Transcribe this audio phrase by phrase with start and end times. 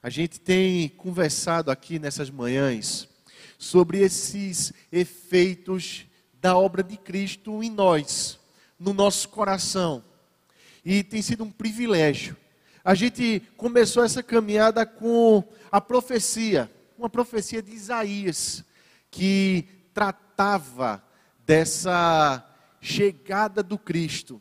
[0.00, 3.08] A gente tem conversado aqui nessas manhãs
[3.58, 6.06] sobre esses efeitos
[6.40, 8.38] da obra de Cristo em nós,
[8.78, 10.04] no nosso coração.
[10.84, 12.36] E tem sido um privilégio.
[12.84, 18.64] A gente começou essa caminhada com a profecia, uma profecia de Isaías,
[19.10, 21.02] que tratava
[21.44, 22.48] dessa
[22.80, 24.40] chegada do Cristo.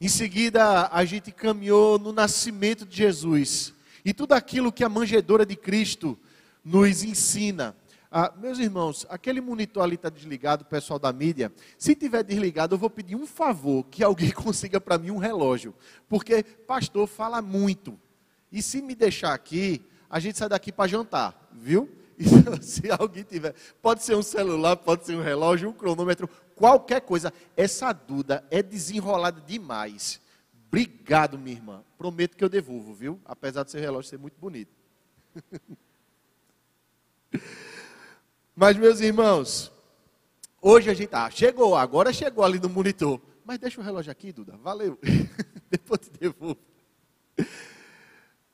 [0.00, 3.75] Em seguida, a gente caminhou no nascimento de Jesus.
[4.06, 6.16] E tudo aquilo que a manjedora de Cristo
[6.64, 7.76] nos ensina.
[8.08, 11.52] Ah, meus irmãos, aquele monitor ali está desligado, pessoal da mídia.
[11.76, 15.74] Se tiver desligado, eu vou pedir um favor que alguém consiga para mim um relógio,
[16.08, 17.98] porque pastor fala muito.
[18.52, 21.90] E se me deixar aqui, a gente sai daqui para jantar, viu?
[22.18, 27.00] Então, se alguém tiver, pode ser um celular, pode ser um relógio, um cronômetro, qualquer
[27.00, 27.30] coisa.
[27.56, 30.18] Essa Duda é desenrolada demais.
[30.68, 31.82] Obrigado, minha irmã.
[31.96, 33.20] Prometo que eu devolvo, viu?
[33.24, 34.74] Apesar de seu relógio ser muito bonito.
[38.54, 39.72] Mas, meus irmãos,
[40.60, 41.14] hoje a gente.
[41.14, 43.20] Ah, chegou, agora chegou ali no monitor.
[43.44, 44.56] Mas deixa o relógio aqui, Duda.
[44.56, 44.98] Valeu.
[45.70, 46.58] Depois te devolvo.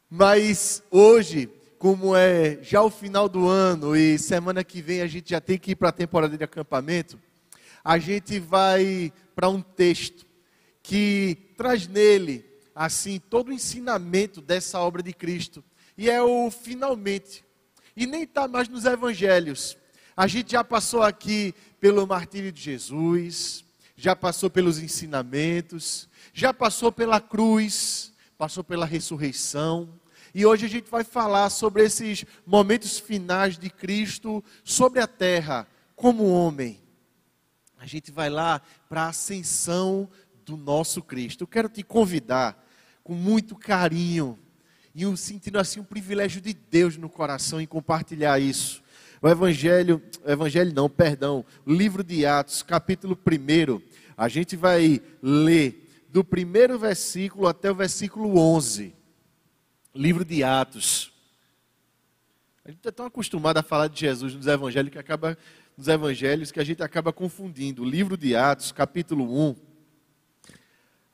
[0.09, 5.31] Mas hoje, como é já o final do ano e semana que vem a gente
[5.31, 7.19] já tem que ir para a temporada de acampamento,
[7.83, 10.27] a gente vai para um texto
[10.83, 12.45] que traz nele,
[12.75, 15.63] assim, todo o ensinamento dessa obra de Cristo.
[15.97, 17.45] E é o finalmente.
[17.97, 19.77] E nem está mais nos evangelhos.
[20.17, 23.65] A gente já passou aqui pelo martírio de Jesus,
[23.97, 30.01] já passou pelos ensinamentos, já passou pela cruz, passou pela ressurreição.
[30.35, 35.67] E hoje a gente vai falar sobre esses momentos finais de Cristo sobre a terra,
[35.95, 36.81] como homem.
[37.79, 40.09] A gente vai lá para a ascensão
[40.45, 41.43] do nosso Cristo.
[41.43, 42.65] Eu quero te convidar
[43.03, 44.39] com muito carinho
[44.95, 48.83] e um, sentindo assim um privilégio de Deus no coração em compartilhar isso
[49.23, 53.81] o Evangelho, Evangelho não, perdão, livro de Atos, capítulo 1,
[54.17, 58.93] a gente vai ler do primeiro versículo até o versículo 11.
[59.95, 61.13] Livro de Atos.
[62.65, 65.39] A gente está tão acostumado a falar de Jesus nos evangelhos que acaba
[65.79, 67.83] nos evangelhos que a gente acaba confundindo.
[67.83, 69.57] O livro de Atos, capítulo 1.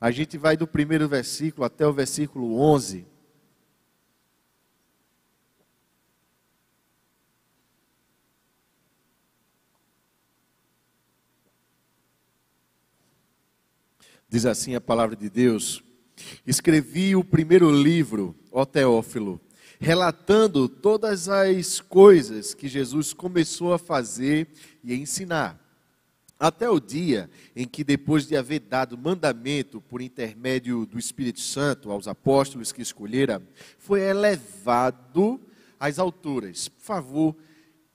[0.01, 3.07] A gente vai do primeiro versículo até o versículo 11.
[14.29, 15.83] Diz assim a palavra de Deus:
[16.47, 19.41] Escrevi o primeiro livro, ó Teófilo,
[19.81, 24.49] relatando todas as coisas que Jesus começou a fazer
[24.85, 25.59] e a ensinar,
[26.38, 31.91] até o dia em que, depois de haver dado mandamento por intermédio do Espírito Santo
[31.91, 33.43] aos apóstolos que escolhera,
[33.78, 35.41] foi elevado
[35.81, 36.69] às alturas.
[36.69, 37.37] Por favor,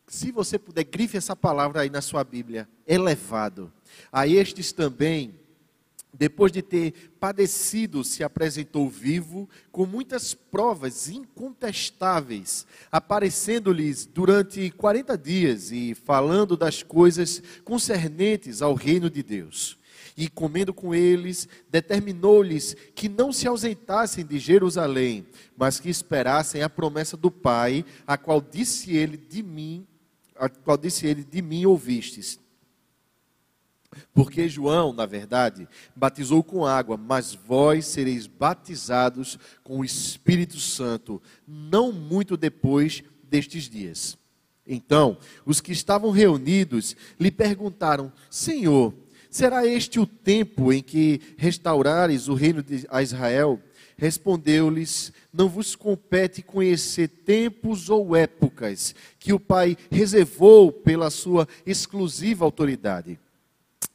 [0.08, 3.72] se você puder, grife essa palavra aí na sua Bíblia: elevado.
[4.12, 5.40] A estes também
[6.14, 15.72] depois de ter padecido, se apresentou vivo, com muitas provas incontestáveis, aparecendo-lhes durante 40 dias
[15.72, 19.78] e falando das coisas concernentes ao reino de Deus.
[20.16, 25.26] E comendo com eles, determinou-lhes que não se ausentassem de Jerusalém,
[25.58, 29.88] mas que esperassem a promessa do Pai, a qual disse ele de mim,
[30.36, 32.40] a qual disse ele de mim ouvistes.
[34.14, 41.22] Porque João, na verdade, batizou com água, mas vós sereis batizados com o Espírito Santo,
[41.48, 44.18] não muito depois destes dias.
[44.66, 48.94] Então, os que estavam reunidos lhe perguntaram: Senhor,
[49.30, 53.60] será este o tempo em que restaurares o reino de Israel?
[53.98, 62.46] Respondeu-lhes: Não vos compete conhecer tempos ou épocas que o Pai reservou pela sua exclusiva
[62.46, 63.20] autoridade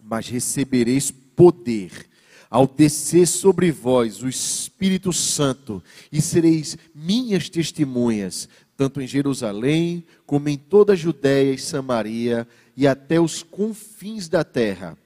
[0.08, 2.08] mas recebereis poder
[2.50, 10.48] ao descer sobre vós o Espírito Santo, e sereis minhas testemunhas, tanto em Jerusalém, como
[10.48, 14.96] em toda a Judéia e Samaria, e até os confins da terra.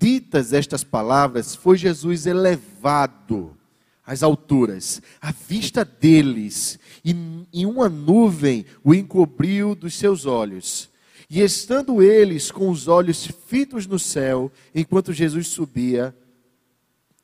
[0.00, 3.56] Ditas estas palavras, foi Jesus elevado
[4.04, 7.14] às alturas, à vista deles, e
[7.52, 10.89] em uma nuvem o encobriu dos seus olhos.
[11.30, 16.12] E estando eles com os olhos fitos no céu, enquanto Jesus subia,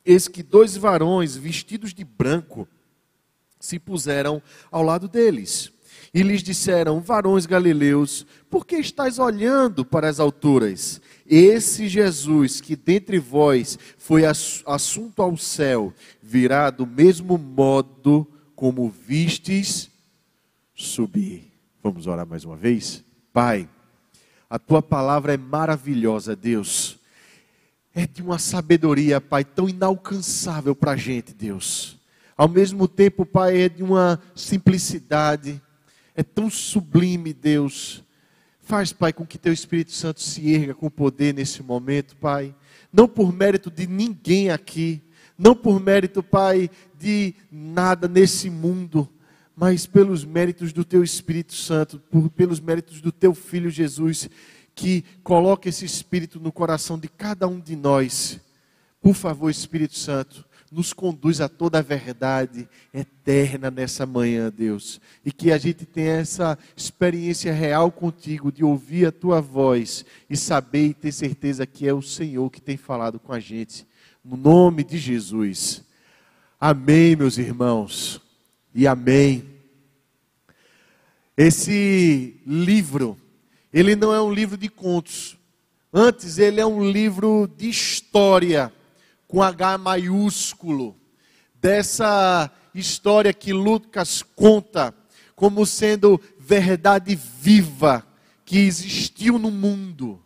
[0.05, 2.65] eis que dois varões vestidos de branco
[3.59, 5.73] se puseram ao lado deles.
[6.13, 11.01] E lhes disseram: Varões galileus, por que estáis olhando para as alturas?
[11.25, 18.25] Esse Jesus que dentre vós foi assunto ao céu, virá do mesmo modo
[18.55, 19.91] como vistes
[20.73, 21.51] subir.
[21.83, 23.03] Vamos orar mais uma vez?
[23.33, 23.67] Pai,
[24.49, 26.97] a tua palavra é maravilhosa, Deus.
[27.93, 31.97] É de uma sabedoria, Pai, tão inalcançável para a gente, Deus.
[32.35, 35.61] Ao mesmo tempo, Pai, é de uma simplicidade,
[36.15, 38.03] é tão sublime, Deus.
[38.61, 42.55] Faz, Pai, com que Teu Espírito Santo se erga com poder nesse momento, Pai.
[42.93, 45.01] Não por mérito de ninguém aqui,
[45.37, 49.09] não por mérito, Pai, de nada nesse mundo,
[49.57, 54.29] mas pelos méritos do Teu Espírito Santo, por, pelos méritos do Teu Filho Jesus,
[54.75, 58.39] que coloca esse Espírito no coração de cada um de nós.
[59.01, 65.01] Por favor, Espírito Santo, nos conduz a toda a verdade eterna nessa manhã, Deus.
[65.25, 70.37] E que a gente tenha essa experiência real contigo, de ouvir a tua voz e
[70.37, 73.87] saber e ter certeza que é o Senhor que tem falado com a gente.
[74.23, 75.83] No nome de Jesus.
[76.59, 78.26] Amém, meus irmãos.
[78.77, 79.43] E amém.
[81.35, 83.17] Esse livro,
[83.73, 85.35] ele não é um livro de contos.
[85.91, 88.71] Antes, ele é um livro de história
[89.27, 90.95] com H maiúsculo,
[91.55, 94.93] dessa história que Lucas conta
[95.35, 98.05] como sendo verdade viva
[98.45, 100.21] que existiu no mundo,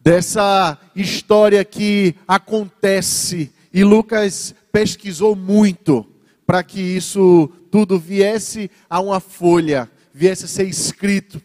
[0.00, 6.04] dessa história que acontece e Lucas pesquisou muito
[6.48, 11.42] para que isso tudo viesse a uma folha, viesse a ser escrito.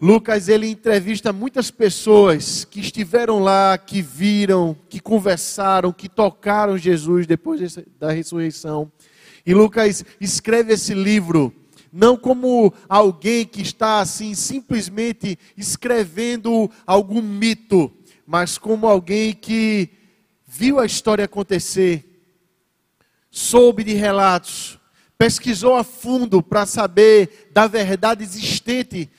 [0.00, 7.26] Lucas ele entrevista muitas pessoas que estiveram lá, que viram, que conversaram, que tocaram Jesus
[7.26, 8.90] depois da ressurreição.
[9.44, 11.52] E Lucas escreve esse livro
[11.92, 17.92] não como alguém que está assim simplesmente escrevendo algum mito,
[18.26, 19.90] mas como alguém que
[20.46, 22.07] viu a história acontecer,
[23.30, 24.78] soube de relatos,
[25.16, 29.10] pesquisou a fundo para saber da verdade existente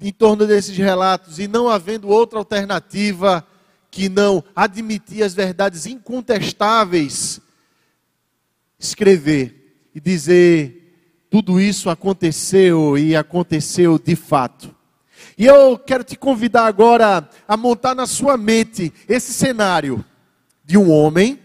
[0.00, 3.46] em torno desses relatos e não havendo outra alternativa
[3.90, 7.40] que não admitir as verdades incontestáveis,
[8.78, 14.74] escrever e dizer tudo isso aconteceu e aconteceu de fato.
[15.38, 20.04] E eu quero te convidar agora a montar na sua mente esse cenário
[20.64, 21.38] de um homem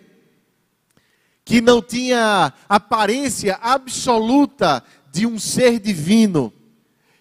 [1.49, 6.53] que não tinha aparência absoluta de um ser divino,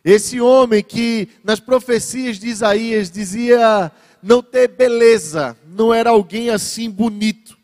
[0.04, 3.90] esse homem que nas profecias de Isaías dizia
[4.22, 7.56] não ter beleza, não era alguém assim bonito,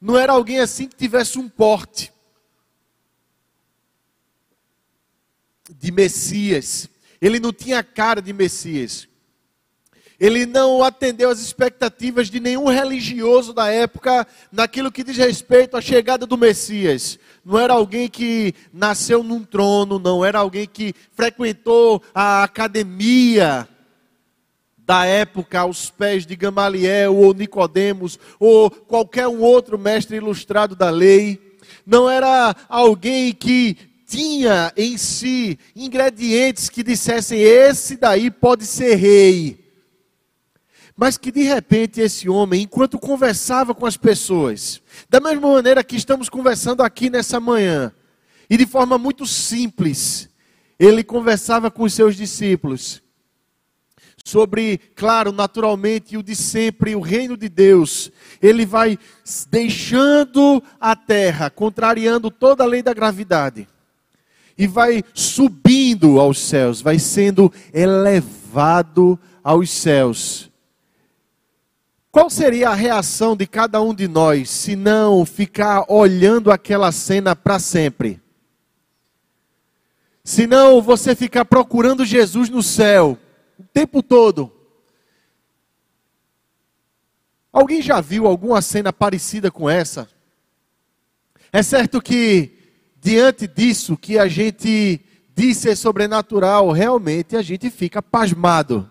[0.00, 2.12] não era alguém assim que tivesse um porte
[5.78, 6.88] de Messias.
[7.20, 9.06] Ele não tinha cara de Messias.
[10.20, 15.80] Ele não atendeu às expectativas de nenhum religioso da época naquilo que diz respeito à
[15.80, 17.18] chegada do Messias.
[17.42, 23.66] Não era alguém que nasceu num trono, não era alguém que frequentou a academia
[24.76, 30.90] da época aos pés de Gamaliel ou Nicodemos ou qualquer um outro mestre ilustrado da
[30.90, 31.40] lei.
[31.86, 33.74] Não era alguém que
[34.06, 39.59] tinha em si ingredientes que dissessem esse daí pode ser rei.
[41.00, 45.96] Mas que de repente esse homem, enquanto conversava com as pessoas, da mesma maneira que
[45.96, 47.90] estamos conversando aqui nessa manhã,
[48.50, 50.28] e de forma muito simples,
[50.78, 53.02] ele conversava com os seus discípulos
[54.22, 58.12] sobre, claro, naturalmente, o de sempre, o reino de Deus.
[58.42, 58.98] Ele vai
[59.50, 63.66] deixando a terra, contrariando toda a lei da gravidade,
[64.58, 70.49] e vai subindo aos céus, vai sendo elevado aos céus
[72.12, 77.36] qual seria a reação de cada um de nós se não ficar olhando aquela cena
[77.36, 78.20] para sempre?
[80.24, 83.16] Se não você ficar procurando Jesus no céu
[83.58, 84.52] o tempo todo?
[87.52, 90.08] Alguém já viu alguma cena parecida com essa?
[91.52, 92.58] É certo que,
[93.00, 95.00] diante disso que a gente
[95.34, 98.90] diz ser sobrenatural, realmente a gente fica pasmado.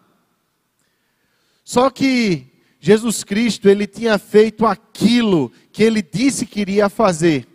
[1.63, 2.48] Só que
[2.79, 7.47] Jesus Cristo, ele tinha feito aquilo que ele disse que iria fazer.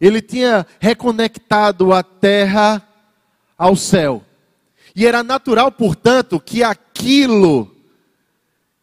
[0.00, 2.86] Ele tinha reconectado a terra
[3.56, 4.22] ao céu.
[4.94, 7.74] E era natural, portanto, que aquilo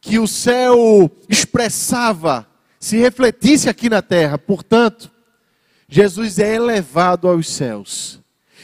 [0.01, 2.47] que o céu expressava
[2.79, 4.37] se refletisse aqui na terra.
[4.37, 5.11] Portanto,
[5.87, 8.19] Jesus é elevado aos céus.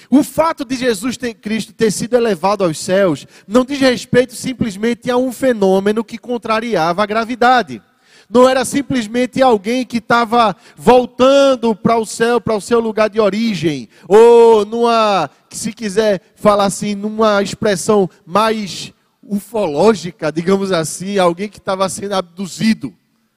[0.10, 5.10] O fato de Jesus ter, Cristo ter sido elevado aos céus não diz respeito simplesmente
[5.10, 7.82] a um fenômeno que contrariava a gravidade.
[8.30, 13.20] não era simplesmente alguém que estava voltando para o céu, para o seu lugar de
[13.20, 21.58] origem, ou numa, se quiser falar assim, numa expressão mais ufológica, digamos assim, alguém que
[21.58, 22.94] estava sendo abduzido,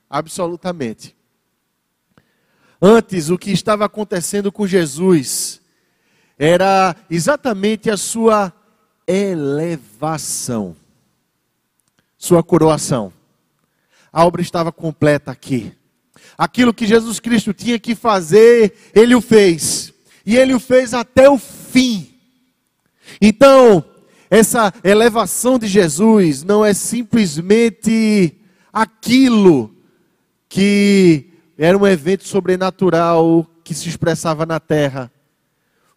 [0.08, 1.14] absolutamente.
[2.80, 5.60] Antes, o que estava acontecendo com Jesus
[6.38, 8.52] era exatamente a sua
[9.06, 10.76] elevação,
[12.18, 13.12] sua coroação.
[14.12, 15.72] A obra estava completa aqui.
[16.36, 19.92] Aquilo que Jesus Cristo tinha que fazer, ele o fez.
[20.26, 22.14] E ele o fez até o fim.
[23.20, 23.84] Então,
[24.30, 28.40] essa elevação de Jesus não é simplesmente
[28.72, 29.74] aquilo
[30.48, 35.10] que era um evento sobrenatural que se expressava na terra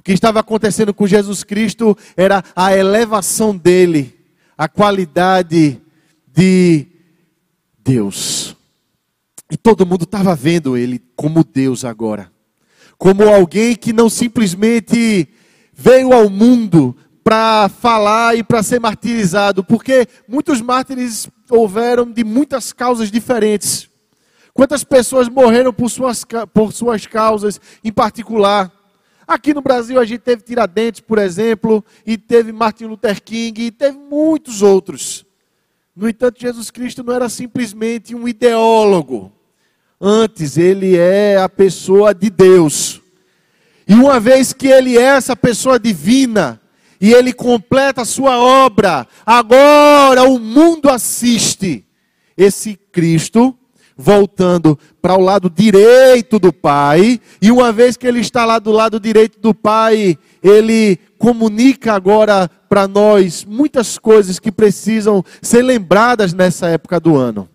[0.04, 4.18] que estava acontecendo com Jesus Cristo era a elevação dele,
[4.58, 5.82] a qualidade
[6.28, 6.88] de
[7.84, 8.56] Deus.
[9.52, 12.32] E todo mundo estava vendo ele como Deus agora.
[12.98, 15.28] Como alguém que não simplesmente
[15.74, 22.72] veio ao mundo para falar e para ser martirizado, porque muitos mártires houveram de muitas
[22.72, 23.90] causas diferentes.
[24.54, 28.72] Quantas pessoas morreram por suas, por suas causas em particular?
[29.28, 33.72] Aqui no Brasil a gente teve Tiradentes, por exemplo, e teve Martin Luther King, e
[33.72, 35.26] teve muitos outros.
[35.94, 39.32] No entanto, Jesus Cristo não era simplesmente um ideólogo.
[40.00, 43.02] Antes, ele é a pessoa de Deus.
[43.86, 46.62] E uma vez que ele é essa pessoa divina,
[47.02, 51.86] e ele completa a sua obra, agora o mundo assiste
[52.38, 53.57] esse Cristo
[53.98, 58.72] voltando para o lado direito do Pai, e uma vez que ele está lá do
[58.72, 66.34] lado direito do Pai, ele comunica agora para nós muitas coisas que precisam ser lembradas
[66.34, 67.50] nessa época do ano.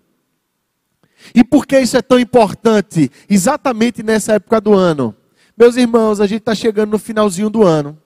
[1.34, 3.10] E por que isso é tão importante?
[3.30, 5.14] Exatamente nessa época do ano.
[5.56, 7.96] Meus irmãos, a gente está chegando no finalzinho do ano.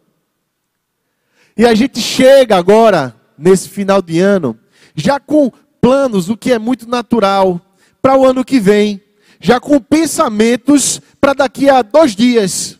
[1.56, 4.58] E a gente chega agora, nesse final de ano,
[4.94, 5.50] já com
[5.80, 7.60] planos, o que é muito natural
[8.06, 9.02] para o ano que vem,
[9.40, 12.78] já com pensamentos para daqui a dois dias,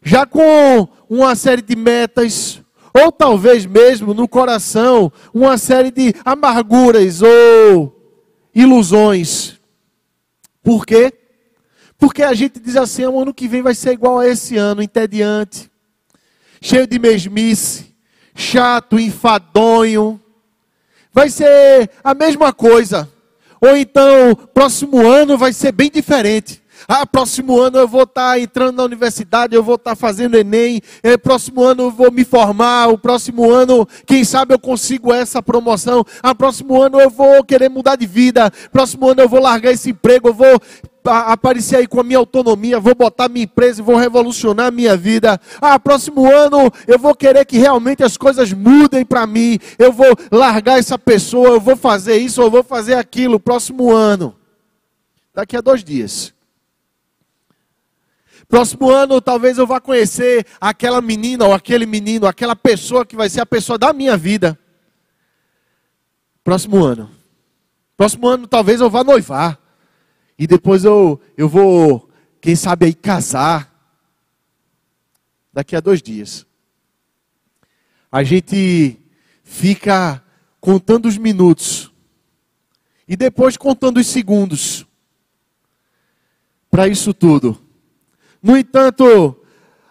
[0.00, 2.62] já com uma série de metas,
[2.94, 7.92] ou talvez mesmo no coração uma série de amarguras ou
[8.54, 9.58] ilusões.
[10.62, 11.12] Por quê?
[11.98, 14.80] Porque a gente diz assim: o ano que vem vai ser igual a esse ano,
[14.80, 15.68] entediante,
[16.60, 17.92] cheio de mesmice,
[18.32, 20.20] chato, enfadonho.
[21.12, 23.11] Vai ser a mesma coisa.
[23.62, 26.60] Ou então, próximo ano vai ser bem diferente.
[26.88, 30.36] Ah, próximo ano eu vou estar tá entrando na universidade, eu vou estar tá fazendo
[30.36, 30.80] Enem.
[31.00, 32.88] É, próximo ano eu vou me formar.
[32.88, 36.04] O próximo ano, quem sabe eu consigo essa promoção.
[36.20, 38.50] Ah, próximo ano eu vou querer mudar de vida.
[38.72, 40.28] Próximo ano eu vou largar esse emprego.
[40.30, 40.60] Eu vou
[41.04, 44.96] aparecer aí com a minha autonomia, vou botar minha empresa e vou revolucionar a minha
[44.96, 45.40] vida.
[45.60, 49.58] Ah, próximo ano eu vou querer que realmente as coisas mudem para mim.
[49.78, 53.40] Eu vou largar essa pessoa, eu vou fazer isso, eu vou fazer aquilo.
[53.40, 54.36] Próximo ano.
[55.34, 56.32] Daqui a dois dias.
[58.48, 63.30] Próximo ano, talvez eu vá conhecer aquela menina ou aquele menino, aquela pessoa que vai
[63.30, 64.58] ser a pessoa da minha vida.
[66.44, 67.10] Próximo ano.
[67.96, 69.61] Próximo ano, talvez eu vá noivar.
[70.38, 72.08] E depois eu, eu vou,
[72.40, 73.70] quem sabe aí, casar.
[75.52, 76.46] Daqui a dois dias.
[78.10, 78.98] A gente
[79.44, 80.22] fica
[80.60, 81.92] contando os minutos.
[83.06, 84.86] E depois contando os segundos.
[86.70, 87.60] Para isso tudo.
[88.42, 89.36] No entanto,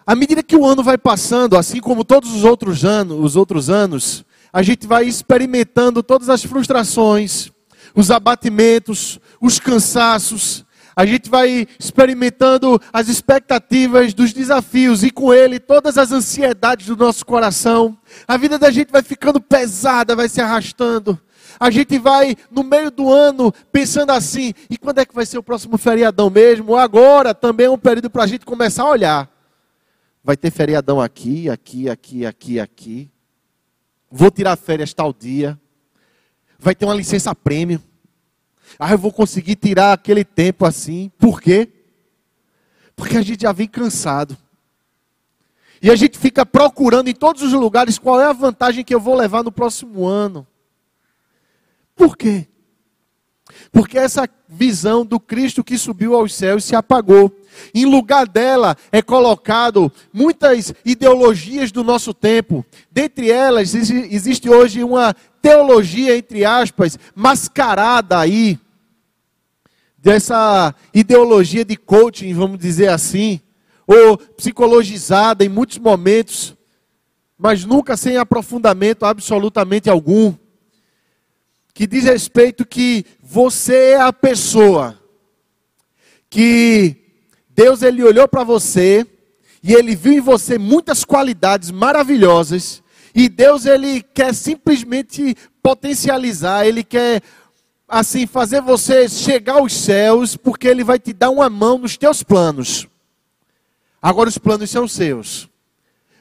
[0.04, 3.70] à medida que o ano vai passando, assim como todos os outros anos, os outros
[3.70, 7.50] anos, a gente vai experimentando todas as frustrações,
[7.94, 15.58] os abatimentos, os cansaços, a gente vai experimentando as expectativas dos desafios e com ele
[15.58, 17.98] todas as ansiedades do nosso coração.
[18.28, 21.18] A vida da gente vai ficando pesada, vai se arrastando.
[21.58, 25.38] A gente vai no meio do ano pensando assim: e quando é que vai ser
[25.38, 26.76] o próximo feriadão mesmo?
[26.76, 29.30] Agora também é um período para a gente começar a olhar.
[30.22, 33.10] Vai ter feriadão aqui, aqui, aqui, aqui, aqui.
[34.10, 35.58] Vou tirar férias tal dia
[36.62, 37.82] vai ter uma licença prêmio.
[38.78, 41.10] Ah, eu vou conseguir tirar aquele tempo assim.
[41.18, 41.68] Por quê?
[42.94, 44.36] Porque a gente já vem cansado.
[45.80, 49.00] E a gente fica procurando em todos os lugares qual é a vantagem que eu
[49.00, 50.46] vou levar no próximo ano.
[51.96, 52.46] Por quê?
[53.70, 57.34] Porque essa visão do Cristo que subiu aos céus se apagou.
[57.74, 62.64] Em lugar dela é colocado muitas ideologias do nosso tempo.
[62.90, 68.58] Dentre elas existe hoje uma teologia, entre aspas, mascarada aí,
[69.98, 73.40] dessa ideologia de coaching, vamos dizer assim,
[73.86, 76.56] ou psicologizada em muitos momentos,
[77.36, 80.32] mas nunca sem aprofundamento absolutamente algum,
[81.74, 84.98] que diz respeito que você é a pessoa
[86.30, 86.96] que
[87.48, 89.06] Deus ele olhou para você
[89.62, 92.82] e ele viu em você muitas qualidades maravilhosas
[93.14, 97.22] e Deus ele quer simplesmente potencializar, ele quer
[97.88, 102.22] assim fazer você chegar aos céus, porque ele vai te dar uma mão nos teus
[102.22, 102.88] planos.
[104.00, 105.48] Agora os planos são seus.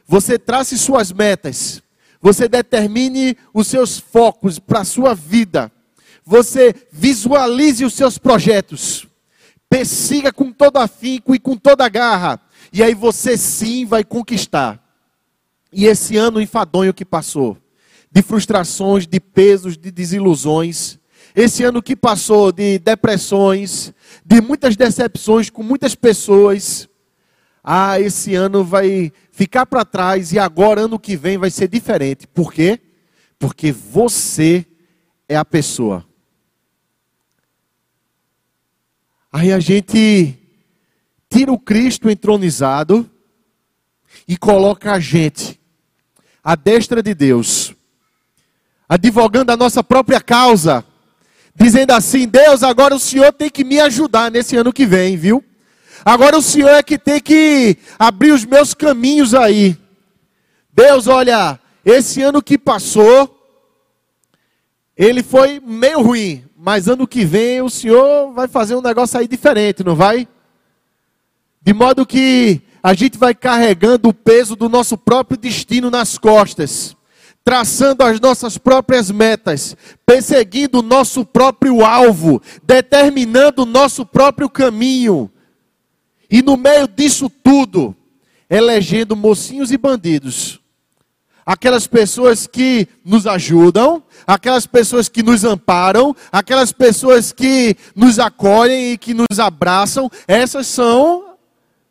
[0.05, 1.81] Você trace suas metas.
[2.21, 5.71] Você determine os seus focos para a sua vida.
[6.25, 9.07] Você visualize os seus projetos.
[9.69, 12.39] Persiga com todo afinco e com toda garra.
[12.73, 14.80] E aí você sim vai conquistar.
[15.71, 17.57] E esse ano enfadonho que passou,
[18.11, 20.99] de frustrações, de pesos, de desilusões,
[21.33, 23.93] esse ano que passou de depressões,
[24.25, 26.89] de muitas decepções com muitas pessoas,
[27.63, 32.27] ah, esse ano vai ficar para trás e agora, ano que vem, vai ser diferente.
[32.27, 32.79] Por quê?
[33.39, 34.65] Porque você
[35.29, 36.05] é a pessoa.
[39.31, 40.37] Aí a gente
[41.29, 43.09] tira o Cristo entronizado
[44.27, 45.60] e coloca a gente
[46.43, 47.73] à destra de Deus,
[48.87, 50.83] advogando a nossa própria causa,
[51.55, 55.43] dizendo assim: Deus, agora o Senhor tem que me ajudar nesse ano que vem, viu?
[56.03, 59.77] Agora o Senhor é que tem que abrir os meus caminhos aí.
[60.73, 63.37] Deus, olha, esse ano que passou,
[64.97, 69.27] ele foi meio ruim, mas ano que vem o Senhor vai fazer um negócio aí
[69.27, 70.27] diferente, não vai?
[71.61, 76.95] De modo que a gente vai carregando o peso do nosso próprio destino nas costas,
[77.43, 85.29] traçando as nossas próprias metas, perseguindo o nosso próprio alvo, determinando o nosso próprio caminho.
[86.29, 87.95] E no meio disso tudo,
[88.49, 90.59] elegendo mocinhos e bandidos.
[91.45, 98.91] Aquelas pessoas que nos ajudam, aquelas pessoas que nos amparam, aquelas pessoas que nos acolhem
[98.91, 101.35] e que nos abraçam, essas são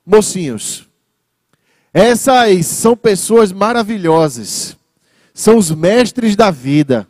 [0.07, 0.89] mocinhos.
[1.92, 4.76] Essas são pessoas maravilhosas.
[5.35, 7.07] São os mestres da vida.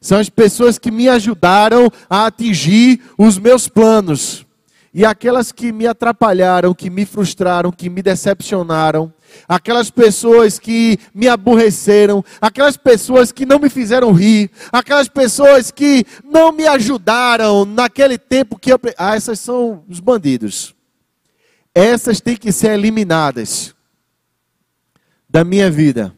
[0.00, 4.44] São as pessoas que me ajudaram a atingir os meus planos.
[4.92, 9.12] E aquelas que me atrapalharam, que me frustraram, que me decepcionaram,
[9.48, 16.04] aquelas pessoas que me aborreceram, aquelas pessoas que não me fizeram rir, aquelas pessoas que
[16.22, 18.78] não me ajudaram naquele tempo que eu.
[18.96, 20.74] Ah, essas são os bandidos.
[21.74, 23.73] Essas têm que ser eliminadas
[25.34, 26.14] da minha vida.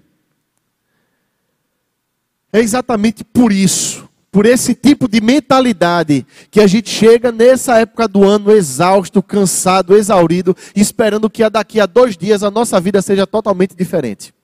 [2.52, 8.06] É exatamente por isso por esse tipo de mentalidade que a gente chega nessa época
[8.06, 13.26] do ano exausto, cansado, exaurido, esperando que daqui a dois dias a nossa vida seja
[13.26, 14.34] totalmente diferente.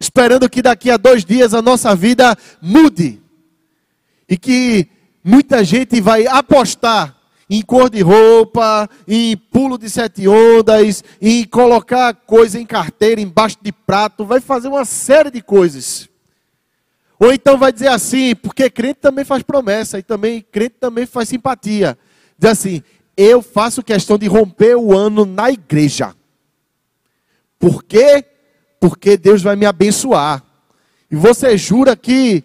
[0.00, 3.22] Esperando que daqui a dois dias a nossa vida mude.
[4.28, 4.88] E que
[5.22, 7.15] muita gente vai apostar
[7.48, 13.58] em cor de roupa, em pulo de sete ondas, em colocar coisa em carteira, embaixo
[13.62, 16.08] de prato, vai fazer uma série de coisas.
[17.18, 21.28] Ou então vai dizer assim, porque crente também faz promessa, e também crente também faz
[21.28, 21.96] simpatia.
[22.38, 22.82] Diz assim:
[23.16, 26.14] eu faço questão de romper o ano na igreja.
[27.58, 28.24] Por quê?
[28.78, 30.44] Porque Deus vai me abençoar.
[31.10, 32.44] E você jura que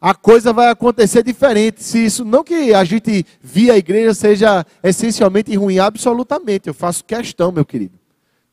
[0.00, 1.82] a coisa vai acontecer diferente.
[1.82, 6.68] Se isso não que a gente via a igreja seja essencialmente ruim, absolutamente.
[6.68, 7.98] Eu faço questão, meu querido.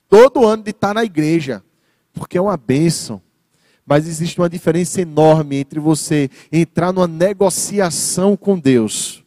[0.07, 1.63] Todo ano de estar na igreja,
[2.13, 3.21] porque é uma bênção.
[3.85, 9.23] Mas existe uma diferença enorme entre você entrar numa negociação com Deus,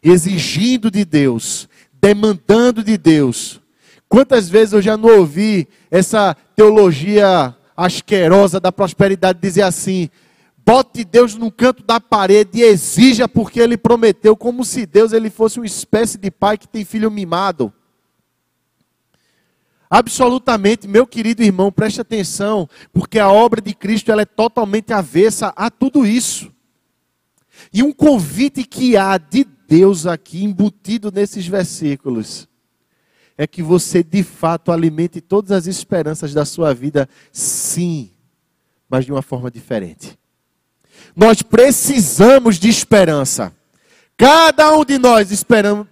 [0.00, 1.68] exigindo de Deus,
[2.00, 3.60] demandando de Deus.
[4.08, 10.08] Quantas vezes eu já não ouvi essa teologia asquerosa da prosperidade dizer assim:
[10.64, 15.30] bote Deus no canto da parede e exija porque ele prometeu, como se Deus ele
[15.30, 17.72] fosse uma espécie de pai que tem filho mimado.
[19.90, 25.52] Absolutamente, meu querido irmão, preste atenção, porque a obra de Cristo ela é totalmente avessa
[25.54, 26.50] a tudo isso.
[27.72, 32.48] E um convite que há de Deus aqui embutido nesses versículos
[33.36, 38.12] é que você de fato alimente todas as esperanças da sua vida, sim,
[38.88, 40.18] mas de uma forma diferente.
[41.14, 43.52] Nós precisamos de esperança.
[44.16, 45.86] Cada um de nós esperamos,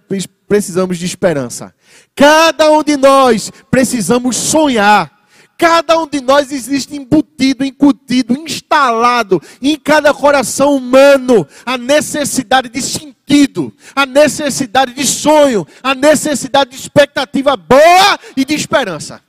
[0.47, 1.73] precisamos de esperança.
[2.15, 5.21] Cada um de nós precisamos sonhar.
[5.57, 12.81] Cada um de nós existe embutido, incutido, instalado em cada coração humano a necessidade de
[12.81, 19.21] sentido, a necessidade de sonho, a necessidade de expectativa boa e de esperança.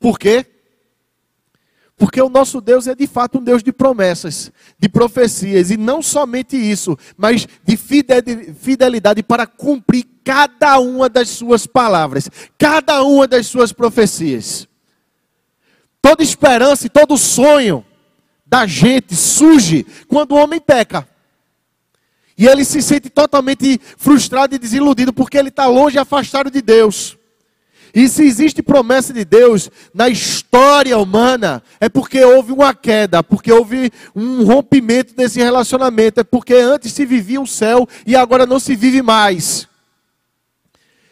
[0.00, 0.44] Por quê?
[2.00, 6.00] Porque o nosso Deus é de fato um Deus de promessas, de profecias, e não
[6.00, 13.46] somente isso, mas de fidelidade para cumprir cada uma das suas palavras, cada uma das
[13.48, 14.66] suas profecias.
[16.00, 17.84] Toda esperança e todo sonho
[18.46, 21.06] da gente surge quando o homem peca.
[22.34, 26.62] E ele se sente totalmente frustrado e desiludido porque ele está longe e afastado de
[26.62, 27.19] Deus.
[27.94, 33.50] E se existe promessa de Deus na história humana, é porque houve uma queda, porque
[33.52, 38.60] houve um rompimento desse relacionamento, é porque antes se vivia o céu e agora não
[38.60, 39.68] se vive mais.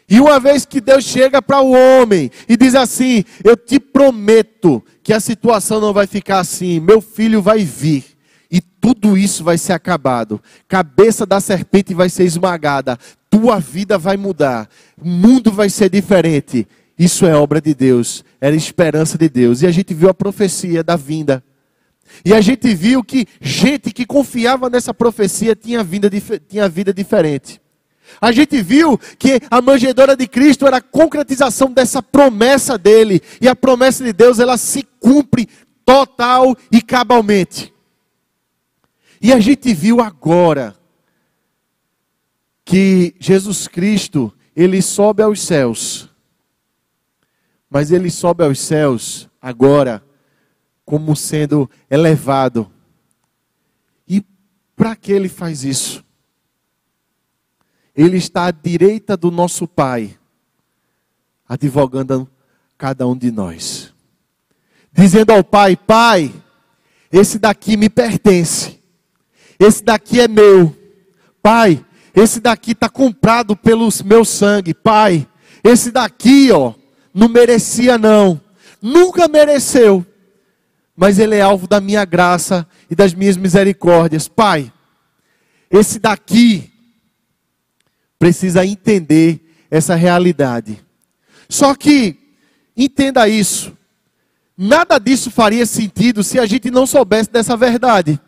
[0.09, 4.83] E uma vez que Deus chega para o homem e diz assim: Eu te prometo
[5.03, 8.03] que a situação não vai ficar assim, meu filho vai vir.
[8.51, 10.41] E tudo isso vai ser acabado.
[10.67, 12.97] Cabeça da serpente vai ser esmagada
[13.29, 14.67] tua vida vai mudar,
[14.99, 16.67] o mundo vai ser diferente.
[16.97, 19.61] Isso é obra de Deus, era esperança de Deus.
[19.61, 21.43] E a gente viu a profecia da vinda.
[22.25, 26.09] E a gente viu que gente que confiava nessa profecia tinha vida,
[26.47, 27.61] tinha vida diferente.
[28.19, 33.21] A gente viu que a manjedoura de Cristo era a concretização dessa promessa dele.
[33.39, 35.47] E a promessa de Deus, ela se cumpre
[35.85, 37.73] total e cabalmente.
[39.21, 40.78] E a gente viu agora
[42.69, 46.07] que Jesus Cristo, ele sobe aos céus.
[47.67, 50.03] Mas ele sobe aos céus agora
[50.85, 52.71] como sendo elevado.
[54.07, 54.23] E
[54.75, 56.05] para que ele faz isso?
[57.95, 60.15] Ele está à direita do nosso Pai,
[61.47, 62.29] advogando
[62.77, 63.91] cada um de nós.
[64.93, 66.31] Dizendo ao Pai: Pai,
[67.11, 68.79] esse daqui me pertence.
[69.59, 70.75] Esse daqui é meu.
[71.41, 71.83] Pai,
[72.19, 75.27] esse daqui está comprado pelo meu sangue, Pai.
[75.63, 76.73] Esse daqui, ó,
[77.13, 78.39] não merecia não.
[78.81, 80.05] Nunca mereceu.
[80.95, 84.71] Mas ele é alvo da minha graça e das minhas misericórdias, Pai.
[85.71, 86.71] Esse daqui
[88.17, 89.39] precisa entender
[89.71, 90.83] essa realidade.
[91.47, 92.17] Só que
[92.75, 93.77] entenda isso.
[94.57, 98.19] Nada disso faria sentido se a gente não soubesse dessa verdade.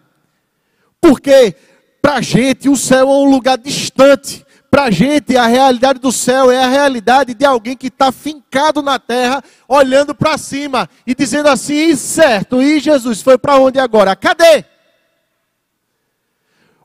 [1.01, 1.55] Porque
[2.01, 4.45] para a gente, o céu é um lugar distante.
[4.71, 8.81] Para a gente, a realidade do céu é a realidade de alguém que está fincado
[8.81, 14.15] na terra, olhando para cima e dizendo assim: certo, e Jesus foi para onde agora?
[14.15, 14.63] Cadê?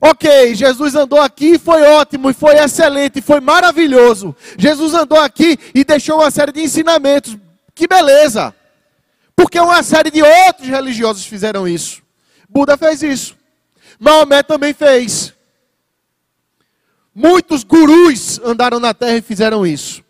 [0.01, 4.37] Ok, Jesus andou aqui, foi ótimo, e foi excelente, foi maravilhoso.
[4.59, 7.37] Jesus andou aqui e deixou uma série de ensinamentos.
[7.75, 8.55] Que beleza!
[9.35, 12.03] Porque uma série de outros religiosos fizeram isso.
[12.49, 13.37] Buda fez isso.
[13.99, 15.35] Maomé também fez.
[17.15, 20.05] Muitos gurus andaram na terra e fizeram isso.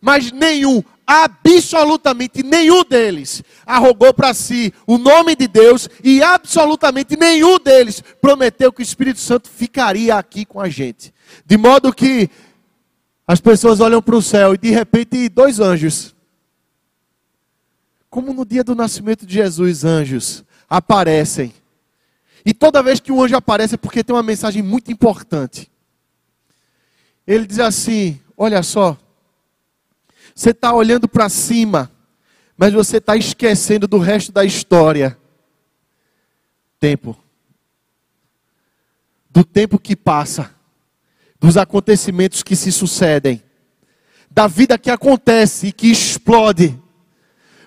[0.00, 7.58] Mas nenhum, absolutamente nenhum deles, arrogou para si o nome de Deus e absolutamente nenhum
[7.58, 11.12] deles prometeu que o Espírito Santo ficaria aqui com a gente.
[11.44, 12.28] De modo que
[13.26, 16.14] as pessoas olham para o céu e de repente dois anjos,
[18.08, 21.54] como no dia do nascimento de Jesus, anjos aparecem
[22.44, 25.70] e toda vez que um anjo aparece é porque tem uma mensagem muito importante.
[27.26, 28.96] Ele diz assim: Olha só,
[30.34, 31.90] você está olhando para cima,
[32.56, 35.18] mas você está esquecendo do resto da história.
[36.78, 37.16] Tempo.
[39.30, 40.52] Do tempo que passa,
[41.38, 43.42] dos acontecimentos que se sucedem,
[44.30, 46.78] da vida que acontece e que explode.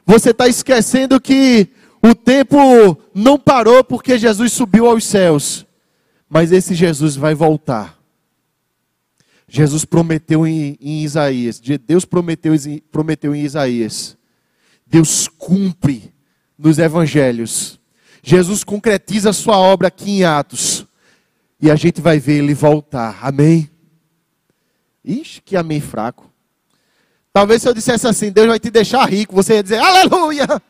[0.05, 1.69] Você está esquecendo que
[2.05, 2.57] o tempo
[3.13, 5.65] não parou porque Jesus subiu aos céus,
[6.27, 7.97] mas esse Jesus vai voltar.
[9.47, 12.53] Jesus prometeu em, em Isaías, Deus prometeu,
[12.91, 14.17] prometeu em Isaías.
[14.85, 16.13] Deus cumpre
[16.57, 17.79] nos evangelhos.
[18.21, 20.85] Jesus concretiza a sua obra aqui em Atos.
[21.61, 23.19] E a gente vai ver ele voltar.
[23.21, 23.69] Amém?
[25.05, 26.29] Ixi, que amém fraco.
[27.31, 30.61] Talvez se eu dissesse assim, Deus vai te deixar rico, você ia dizer, aleluia!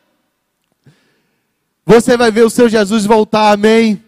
[1.86, 4.02] Você vai ver o seu Jesus voltar, amém?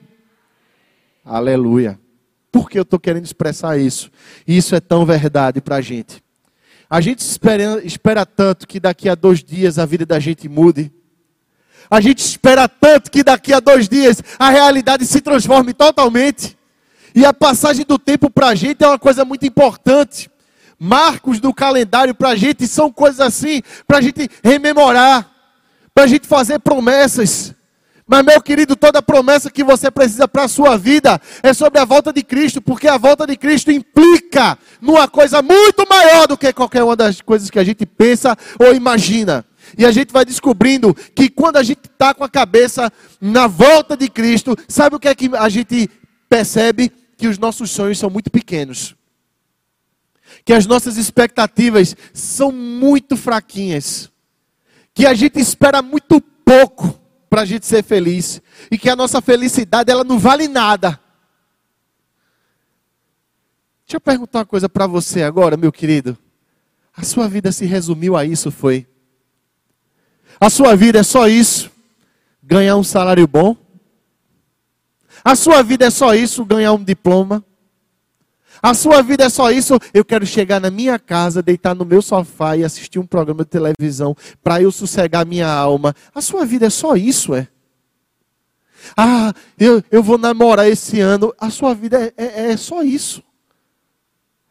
[1.23, 2.01] Aleluia.
[2.51, 4.11] Por que eu estou querendo expressar isso?
[4.49, 6.25] Isso é tão verdade para a gente.
[6.89, 10.91] A gente espera, espera tanto que daqui a dois dias a vida da gente mude.
[11.91, 16.57] A gente espera tanto que daqui a dois dias a realidade se transforme totalmente.
[17.15, 20.31] E a passagem do tempo para a gente é uma coisa muito importante.
[20.79, 25.31] Marcos do calendário para a gente são coisas assim, para a gente rememorar,
[25.95, 27.55] para a gente fazer promessas
[28.07, 31.85] Mas, meu querido, toda promessa que você precisa para a sua vida é sobre a
[31.85, 36.53] volta de Cristo, porque a volta de Cristo implica numa coisa muito maior do que
[36.53, 39.45] qualquer uma das coisas que a gente pensa ou imagina.
[39.77, 43.97] E a gente vai descobrindo que quando a gente está com a cabeça na volta
[43.97, 45.91] de Cristo, sabe o que é que a gente
[46.29, 46.93] percebe?
[47.17, 48.95] Que os nossos sonhos são muito pequenos.
[50.45, 54.09] Que as nossas expectativas são muito fraquinhas.
[54.95, 57.06] Que a gente espera muito pouco
[57.37, 58.41] para a gente ser feliz.
[58.71, 60.99] E que a nossa felicidade ela não vale nada.
[63.85, 66.17] Deixa eu perguntar uma coisa para você agora, meu querido.
[66.97, 68.87] A sua vida se resumiu a isso, foi?
[70.41, 71.71] A sua vida é só isso?
[72.43, 73.55] Ganhar um salário bom?
[75.23, 76.43] A sua vida é só isso?
[76.43, 77.45] Ganhar um diploma?
[78.67, 79.79] A sua vida é só isso?
[79.95, 83.49] Eu quero chegar na minha casa, deitar no meu sofá e assistir um programa de
[83.49, 85.95] televisão para eu sossegar minha alma.
[86.13, 87.47] A sua vida é só isso, é?
[88.97, 91.33] Ah, eu, eu vou namorar esse ano.
[91.39, 93.23] A sua vida é, é, é só isso.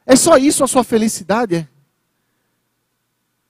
[0.06, 1.68] É só isso a sua felicidade?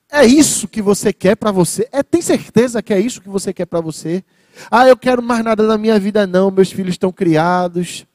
[0.10, 0.22] É?
[0.24, 1.88] é isso que você quer para você?
[1.92, 4.24] É, tem certeza que é isso que você quer para você?
[4.72, 6.50] Ah, eu quero mais nada na minha vida, não.
[6.50, 8.08] Meus filhos estão criados.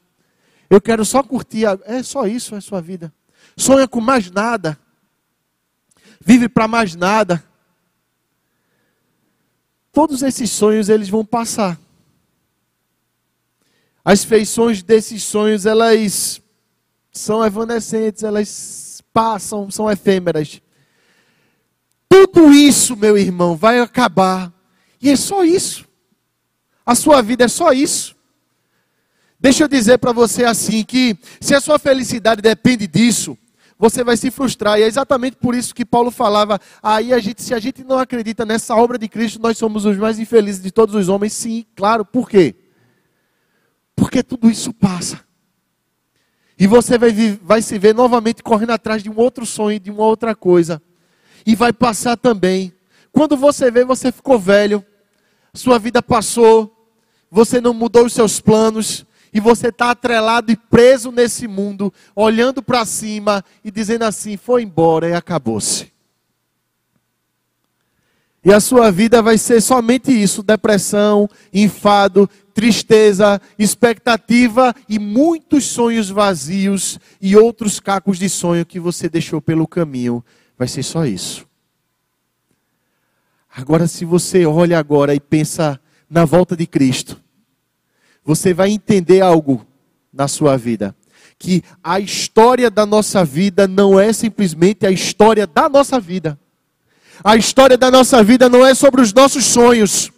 [0.71, 1.65] Eu quero só curtir.
[1.65, 1.77] A...
[1.83, 3.13] É só isso, é a sua vida.
[3.57, 4.79] Sonha com mais nada.
[6.21, 7.43] Vive para mais nada.
[9.91, 11.77] Todos esses sonhos eles vão passar.
[14.05, 16.41] As feições desses sonhos elas
[17.11, 20.61] são evanescentes, elas passam, são efêmeras.
[22.07, 24.53] Tudo isso, meu irmão, vai acabar.
[25.01, 25.85] E é só isso.
[26.85, 28.15] A sua vida é só isso.
[29.41, 33.35] Deixa eu dizer para você assim que se a sua felicidade depende disso,
[33.75, 34.77] você vai se frustrar.
[34.77, 36.61] E é exatamente por isso que Paulo falava.
[36.83, 39.97] Aí a gente, se a gente não acredita nessa obra de Cristo, nós somos os
[39.97, 41.33] mais infelizes de todos os homens.
[41.33, 42.05] Sim, claro.
[42.05, 42.53] Por quê?
[43.95, 45.19] Porque tudo isso passa.
[46.55, 50.03] E você vai, vai se ver novamente correndo atrás de um outro sonho, de uma
[50.03, 50.79] outra coisa.
[51.43, 52.71] E vai passar também.
[53.11, 54.85] Quando você vê, você ficou velho,
[55.51, 56.93] sua vida passou,
[57.31, 62.61] você não mudou os seus planos, e você está atrelado e preso nesse mundo, olhando
[62.61, 65.91] para cima e dizendo assim: foi embora e acabou-se.
[68.43, 76.09] E a sua vida vai ser somente isso: depressão, enfado, tristeza, expectativa e muitos sonhos
[76.09, 80.23] vazios e outros cacos de sonho que você deixou pelo caminho.
[80.57, 81.47] Vai ser só isso.
[83.53, 87.21] Agora, se você olha agora e pensa na volta de Cristo,
[88.23, 89.65] você vai entender algo
[90.13, 90.95] na sua vida.
[91.37, 96.37] Que a história da nossa vida não é simplesmente a história da nossa vida.
[97.23, 100.11] A história da nossa vida não é sobre os nossos sonhos.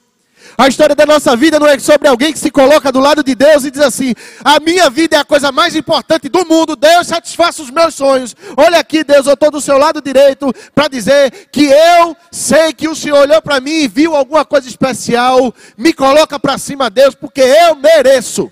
[0.57, 3.33] A história da nossa vida não é sobre alguém que se coloca do lado de
[3.33, 4.13] Deus e diz assim:
[4.43, 8.35] a minha vida é a coisa mais importante do mundo, Deus satisfaça os meus sonhos.
[8.55, 12.87] Olha aqui, Deus, eu estou do seu lado direito para dizer que eu sei que
[12.87, 17.15] o Senhor olhou para mim e viu alguma coisa especial, me coloca para cima, Deus,
[17.15, 18.51] porque eu mereço.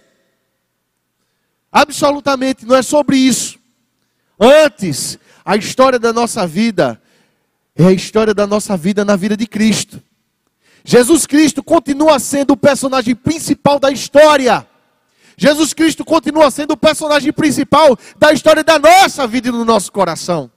[1.71, 3.59] Absolutamente, não é sobre isso.
[4.39, 6.99] Antes, a história da nossa vida
[7.75, 10.01] é a história da nossa vida na vida de Cristo.
[10.83, 14.67] Jesus Cristo continua sendo o personagem principal da história.
[15.37, 19.91] Jesus Cristo continua sendo o personagem principal da história da nossa vida e do nosso
[19.91, 20.51] coração.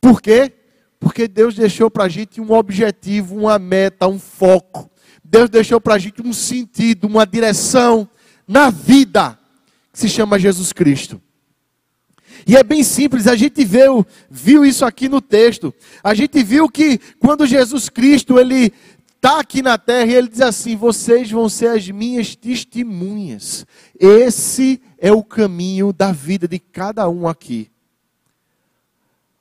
[0.00, 0.52] Por quê?
[0.98, 4.90] Porque Deus deixou para a gente um objetivo, uma meta, um foco.
[5.22, 8.08] Deus deixou para a gente um sentido, uma direção
[8.46, 9.38] na vida,
[9.92, 11.20] que se chama Jesus Cristo.
[12.46, 15.74] E é bem simples, a gente viu, viu isso aqui no texto.
[16.02, 18.72] A gente viu que quando Jesus Cristo, ele
[19.16, 23.66] está aqui na terra e ele diz assim: Vocês vão ser as minhas testemunhas.
[23.98, 27.68] Esse é o caminho da vida de cada um aqui.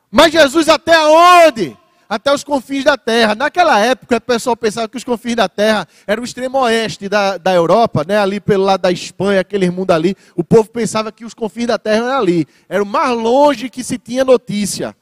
[0.09, 1.77] Mas Jesus até onde?
[2.07, 3.35] Até os confins da terra.
[3.35, 7.37] Naquela época, o pessoal pensava que os confins da terra eram o extremo oeste da,
[7.37, 8.17] da Europa, né?
[8.17, 10.15] ali pelo lado da Espanha, aquele mundo ali.
[10.35, 12.47] O povo pensava que os confins da terra eram ali.
[12.69, 14.95] Era o mais longe que se tinha notícia.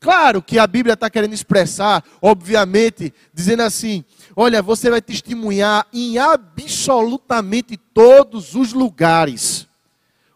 [0.00, 4.04] Claro que a Bíblia está querendo expressar, obviamente, dizendo assim:
[4.36, 9.66] olha, você vai testemunhar em absolutamente todos os lugares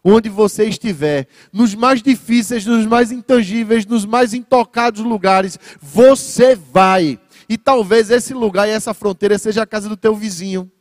[0.03, 7.19] onde você estiver, nos mais difíceis, nos mais intangíveis, nos mais intocados lugares, você vai.
[7.47, 10.71] E talvez esse lugar e essa fronteira seja a casa do teu vizinho.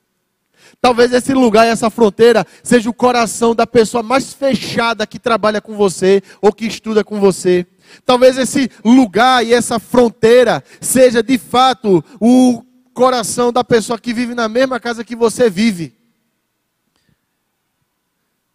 [0.81, 5.61] Talvez esse lugar e essa fronteira seja o coração da pessoa mais fechada que trabalha
[5.61, 7.67] com você ou que estuda com você.
[8.05, 14.35] Talvez esse lugar e essa fronteira seja de fato o coração da pessoa que vive
[14.35, 15.98] na mesma casa que você vive.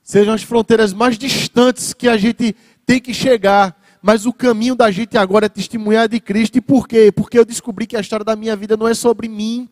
[0.03, 3.81] Sejam as fronteiras mais distantes que a gente tem que chegar.
[4.01, 6.57] Mas o caminho da gente agora é testemunhar de Cristo.
[6.57, 7.09] E por quê?
[7.09, 9.69] Porque eu descobri que a história da minha vida não é sobre mim.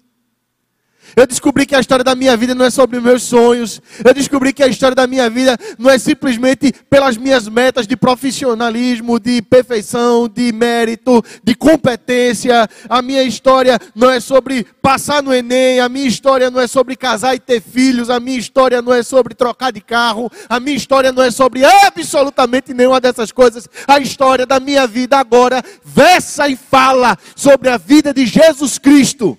[1.16, 3.82] Eu descobri que a história da minha vida não é sobre meus sonhos.
[4.04, 7.98] Eu descobri que a história da minha vida não é simplesmente pelas minhas metas de
[7.98, 12.68] profissionalismo, de perfeição, de mérito, de competência.
[12.88, 15.80] A minha história não é sobre passar no Enem.
[15.80, 18.10] A minha história não é sobre casar e ter filhos.
[18.10, 20.32] A minha história não é sobre trocar de carro.
[20.48, 23.68] A minha história não é sobre absolutamente nenhuma dessas coisas.
[23.86, 29.38] A história da minha vida agora versa e fala sobre a vida de Jesus Cristo.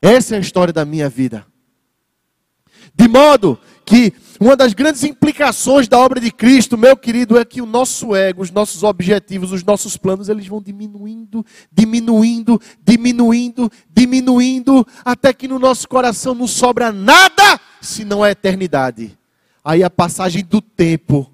[0.00, 1.46] Essa é a história da minha vida.
[2.94, 7.60] De modo que uma das grandes implicações da obra de Cristo, meu querido, é que
[7.60, 14.86] o nosso ego, os nossos objetivos, os nossos planos, eles vão diminuindo, diminuindo, diminuindo, diminuindo,
[15.04, 19.18] até que no nosso coração não sobra nada, senão a eternidade.
[19.64, 21.32] Aí a passagem do tempo,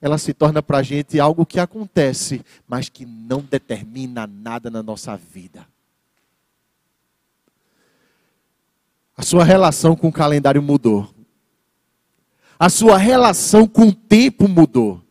[0.00, 4.82] ela se torna para a gente algo que acontece, mas que não determina nada na
[4.82, 5.64] nossa vida.
[9.16, 11.08] A sua relação com o calendário mudou.
[12.58, 15.02] A sua relação com o tempo mudou.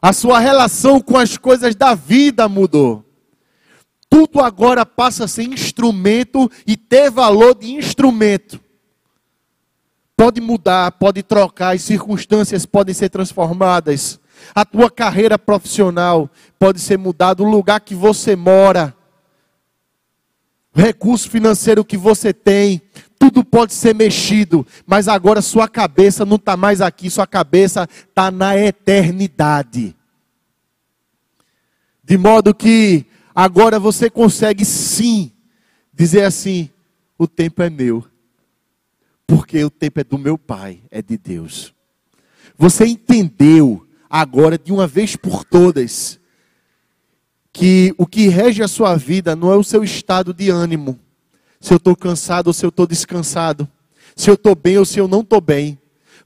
[0.00, 3.04] A sua relação com as coisas da vida mudou.
[4.08, 8.60] Tudo agora passa a ser instrumento e ter valor de instrumento.
[10.16, 14.18] Pode mudar, pode trocar, as circunstâncias podem ser transformadas.
[14.54, 18.95] A tua carreira profissional pode ser mudada, o lugar que você mora
[20.76, 22.82] recurso financeiro que você tem,
[23.18, 28.30] tudo pode ser mexido, mas agora sua cabeça não está mais aqui, sua cabeça está
[28.30, 29.96] na eternidade.
[32.04, 35.32] De modo que agora você consegue sim
[35.92, 36.68] dizer assim:
[37.18, 38.04] o tempo é meu,
[39.26, 41.74] porque o tempo é do meu Pai, é de Deus.
[42.58, 46.20] Você entendeu agora de uma vez por todas
[47.56, 51.00] que o que rege a sua vida não é o seu estado de ânimo,
[51.58, 53.66] se eu estou cansado ou se eu estou descansado,
[54.14, 55.78] se eu estou bem ou se eu não estou bem.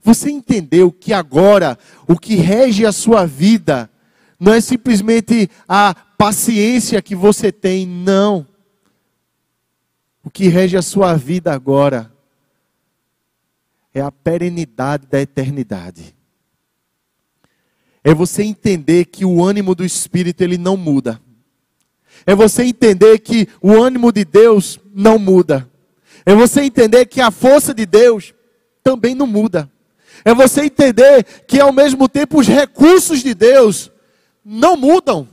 [0.03, 3.89] Você entendeu que agora o que rege a sua vida
[4.37, 8.45] não é simplesmente a paciência que você tem, não.
[10.25, 12.11] O que rege a sua vida agora
[13.93, 16.13] é a perenidade da eternidade
[18.03, 21.21] é você entender que o ânimo do Espírito ele não muda.
[22.25, 25.69] É você entender que o ânimo de Deus não muda.
[26.25, 28.33] É você entender que a força de Deus
[28.83, 29.71] também não muda.
[30.25, 33.91] É você entender que ao mesmo tempo os recursos de Deus
[34.43, 35.27] não mudam.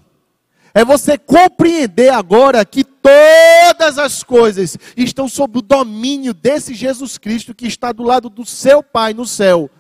[0.72, 7.54] É você compreender agora que todas as coisas estão sob o domínio desse Jesus Cristo
[7.54, 9.70] que está do lado do seu Pai no céu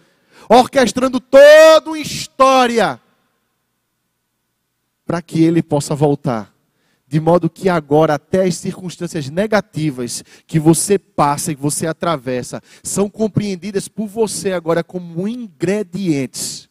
[0.48, 3.00] orquestrando toda uma história
[5.04, 6.54] para que ele possa voltar.
[7.06, 12.62] De modo que agora, até as circunstâncias negativas que você passa e que você atravessa,
[12.82, 16.68] são compreendidas por você agora como ingredientes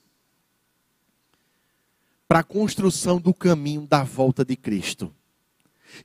[2.28, 5.12] para a construção do caminho da volta de Cristo.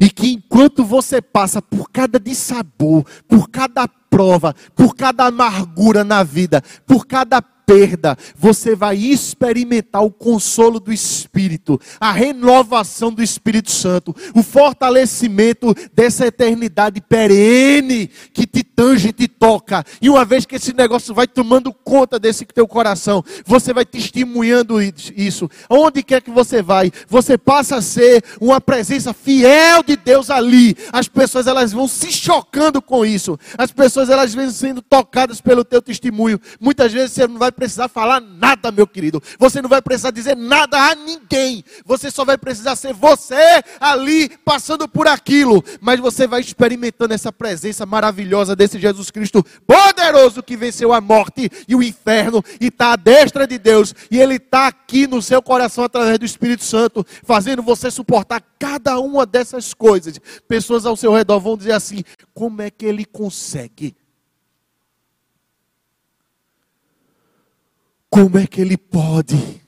[0.01, 6.23] E que enquanto você passa por cada dissabor, por cada prova, por cada amargura na
[6.23, 13.71] vida, por cada perda, você vai experimentar o consolo do Espírito, a renovação do Espírito
[13.71, 19.85] Santo, o fortalecimento dessa eternidade perene que te tange, te toca.
[20.01, 24.81] E uma vez que esse negócio vai tomando conta desse teu coração, você vai testemunhando
[24.81, 25.49] isso.
[25.69, 30.77] Onde quer que você vai, você passa a ser uma presença fiel de Deus ali.
[30.93, 33.39] As pessoas elas vão se chocando com isso.
[33.57, 36.41] As pessoas elas vêm sendo tocadas pelo teu testemunho.
[36.61, 39.23] Muitas vezes você não vai precisar falar nada, meu querido.
[39.39, 41.65] Você não vai precisar dizer nada a ninguém.
[41.85, 45.63] Você só vai precisar ser você ali passando por aquilo.
[45.81, 51.51] Mas você vai experimentando essa presença maravilhosa desse Jesus Cristo poderoso que venceu a morte
[51.69, 53.95] e o inferno e está à destra de Deus.
[54.11, 58.99] E Ele está aqui no seu coração através do Espírito Santo, fazendo você suportar cada
[58.99, 60.19] uma dessas coisas.
[60.49, 62.03] Pessoas ao seu redor vão dizer assim:
[62.35, 63.97] como é que ele consegue?
[68.13, 69.63] Como é que ele pode?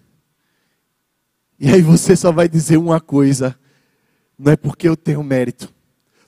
[1.59, 3.59] E aí você só vai dizer uma coisa:
[4.39, 5.73] não é porque eu tenho mérito,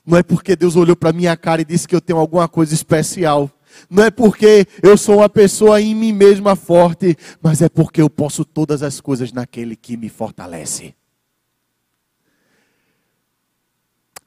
[0.03, 2.73] não é porque Deus olhou para minha cara e disse que eu tenho alguma coisa
[2.73, 3.51] especial,
[3.87, 8.09] não é porque eu sou uma pessoa em mim mesma forte, mas é porque eu
[8.09, 10.95] posso todas as coisas naquele que me fortalece.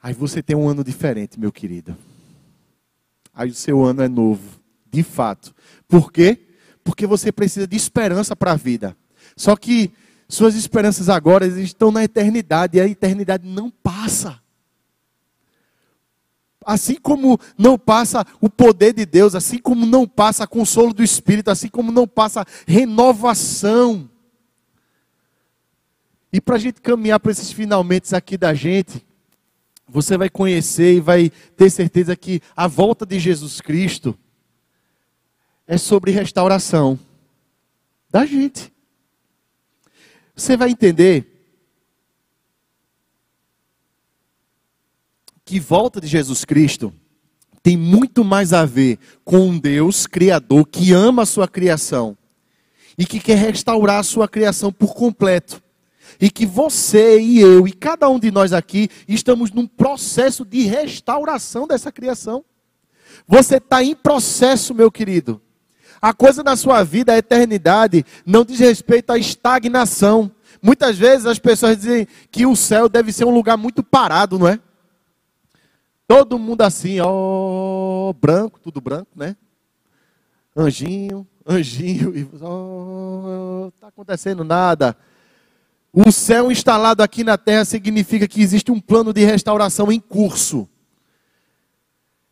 [0.01, 1.97] Aí você tem um ano diferente, meu querido.
[3.35, 5.53] Aí o seu ano é novo, de fato.
[5.89, 6.50] Por quê?
[6.83, 8.97] Porque você precisa de esperança para a vida.
[9.37, 9.93] Só que
[10.29, 14.41] suas esperanças agora estão na eternidade e a eternidade não passa.
[16.65, 21.51] Assim como não passa o poder de Deus, assim como não passa consolo do Espírito,
[21.51, 24.09] assim como não passa renovação.
[26.33, 29.05] E para a gente caminhar para esses finalmente aqui da gente,
[29.89, 34.17] você vai conhecer e vai ter certeza que a volta de Jesus Cristo
[35.71, 36.99] é sobre restauração
[38.11, 38.73] da gente.
[40.35, 41.25] Você vai entender
[45.45, 46.93] que volta de Jesus Cristo
[47.63, 52.19] tem muito mais a ver com um Deus criador que ama a sua criação
[52.99, 55.63] e que quer restaurar a sua criação por completo.
[56.21, 60.63] E que você e eu e cada um de nós aqui estamos num processo de
[60.63, 62.45] restauração dessa criação.
[63.25, 65.41] Você está em processo, meu querido.
[66.01, 70.31] A coisa na sua vida, a eternidade, não diz respeito à estagnação.
[70.63, 74.49] Muitas vezes as pessoas dizem que o céu deve ser um lugar muito parado, não
[74.49, 74.59] é?
[76.09, 79.37] Todo mundo assim, ó, branco, tudo branco, né?
[80.57, 84.97] Anjinho, anjinho, e ó, está acontecendo nada.
[85.93, 90.69] O céu instalado aqui na terra significa que existe um plano de restauração em curso.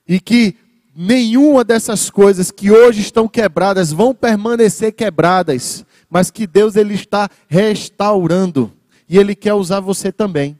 [0.06, 0.56] E que
[1.00, 7.30] nenhuma dessas coisas que hoje estão quebradas vão permanecer quebradas, mas que Deus ele está
[7.46, 8.72] restaurando
[9.08, 10.58] e ele quer usar você também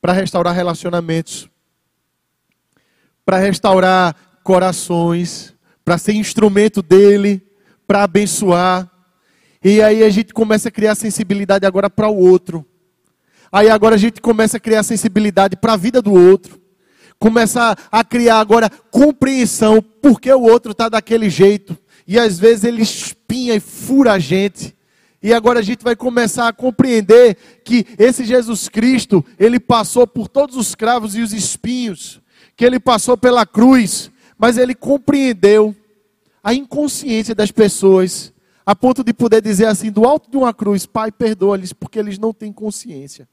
[0.00, 1.46] para restaurar relacionamentos,
[3.22, 7.46] para restaurar corações, para ser instrumento dele,
[7.86, 8.90] para abençoar.
[9.62, 12.64] E aí a gente começa a criar sensibilidade agora para o outro.
[13.52, 16.63] Aí agora a gente começa a criar sensibilidade para a vida do outro.
[17.18, 21.76] Começa a criar agora compreensão porque o outro está daquele jeito.
[22.06, 24.74] E às vezes ele espinha e fura a gente.
[25.22, 30.28] E agora a gente vai começar a compreender que esse Jesus Cristo, ele passou por
[30.28, 32.20] todos os cravos e os espinhos
[32.56, 35.74] que ele passou pela cruz, mas ele compreendeu
[36.42, 38.32] a inconsciência das pessoas,
[38.66, 42.18] a ponto de poder dizer assim, do alto de uma cruz: Pai, perdoa-lhes, porque eles
[42.18, 43.28] não têm consciência.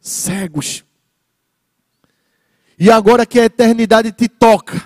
[0.00, 0.84] Cegos.
[2.78, 4.76] E agora que a eternidade te toca,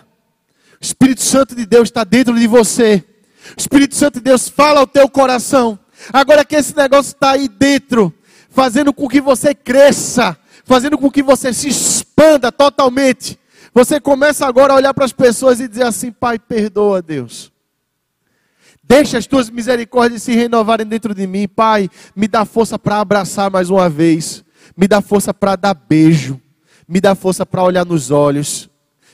[0.81, 3.05] o Espírito Santo de Deus está dentro de você.
[3.57, 5.79] O Espírito Santo de Deus fala ao teu coração.
[6.13, 8.15] Agora que esse negócio está aí dentro,
[8.51, 13.39] fazendo com que você cresça, fazendo com que você se expanda totalmente.
[13.75, 17.53] Você começa agora a olhar para as pessoas e dizer assim: Pai, perdoa, Deus.
[18.83, 21.91] Deixa as tuas misericórdias se renovarem dentro de mim, Pai.
[22.17, 24.45] Me dá força para abraçar mais uma vez.
[24.77, 26.41] Me dá força para dar beijo.
[26.89, 28.69] Me dá força para olhar nos olhos.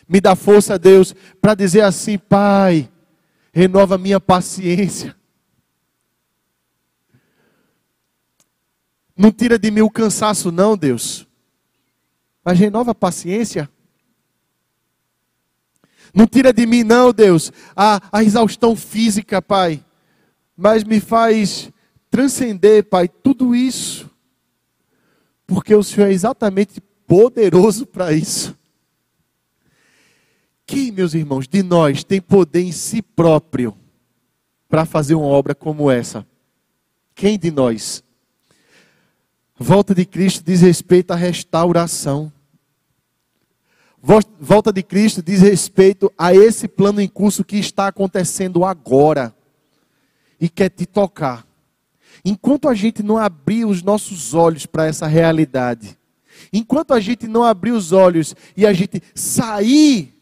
[0.08, 2.88] Me dá força, Deus, para dizer assim: Pai,
[3.52, 5.14] renova minha paciência.
[9.16, 11.26] Não tira de mim o cansaço, não, Deus
[12.44, 13.68] mas renova a paciência.
[16.12, 19.84] Não tira de mim, não, Deus, a, a exaustão física, Pai,
[20.56, 21.72] mas me faz
[22.10, 24.08] transcender, Pai, tudo isso,
[25.46, 28.56] porque o Senhor é exatamente poderoso para isso.
[30.66, 33.76] Quem, meus irmãos, de nós tem poder em si próprio
[34.68, 36.26] para fazer uma obra como essa?
[37.14, 38.02] Quem de nós?
[39.56, 42.32] Volta de Cristo diz respeito à restauração.
[44.40, 49.34] Volta de Cristo diz respeito a esse plano em curso que está acontecendo agora
[50.40, 51.46] e quer te tocar.
[52.24, 55.96] Enquanto a gente não abrir os nossos olhos para essa realidade,
[56.54, 60.14] enquanto a gente não abrir os olhos e a gente sair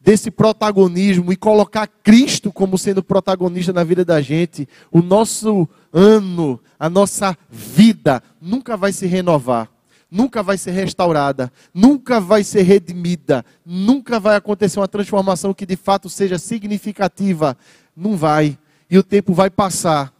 [0.00, 6.60] desse protagonismo e colocar Cristo como sendo protagonista na vida da gente, o nosso ano,
[6.78, 9.68] a nossa vida nunca vai se renovar,
[10.08, 15.74] nunca vai ser restaurada, nunca vai ser redimida, nunca vai acontecer uma transformação que de
[15.74, 17.58] fato seja significativa.
[17.96, 18.56] Não vai.
[18.88, 20.14] E o tempo vai passar.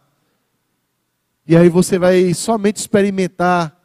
[1.47, 3.76] E aí você vai somente experimentar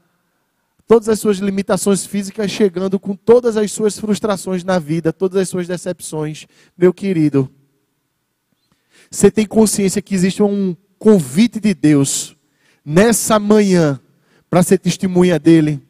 [0.87, 5.49] todas as suas limitações físicas chegando com todas as suas frustrações na vida, todas as
[5.49, 7.51] suas decepções, meu querido.
[9.11, 12.37] Você tem consciência que existe um convite de Deus
[12.85, 14.01] nessa manhã
[14.49, 15.81] para ser testemunha dele.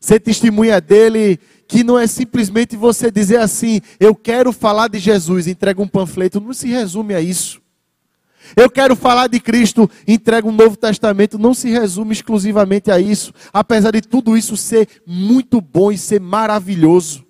[0.00, 1.38] Ser testemunha dele
[1.68, 6.40] que não é simplesmente você dizer assim, eu quero falar de Jesus, entrega um panfleto,
[6.40, 7.61] não se resume a isso.
[8.56, 13.32] Eu quero falar de Cristo, entrega um Novo Testamento, não se resume exclusivamente a isso,
[13.52, 17.24] apesar de tudo isso ser muito bom e ser maravilhoso.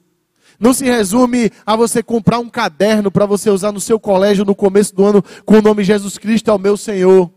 [0.58, 4.54] Não se resume a você comprar um caderno para você usar no seu colégio no
[4.54, 7.30] começo do ano com o nome Jesus Cristo é o meu Senhor.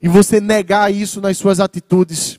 [0.00, 2.38] E você negar isso nas suas atitudes.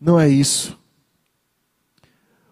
[0.00, 0.78] Não é isso.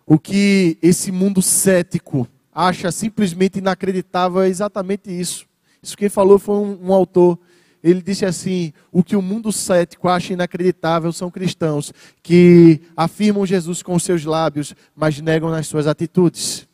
[0.06, 5.46] O que esse mundo cético acha simplesmente inacreditável é exatamente isso.
[5.82, 7.38] Isso quem falou foi um, um autor.
[7.82, 11.92] Ele disse assim: o que o mundo cético acha inacreditável são cristãos
[12.22, 16.68] que afirmam Jesus com seus lábios, mas negam nas suas atitudes.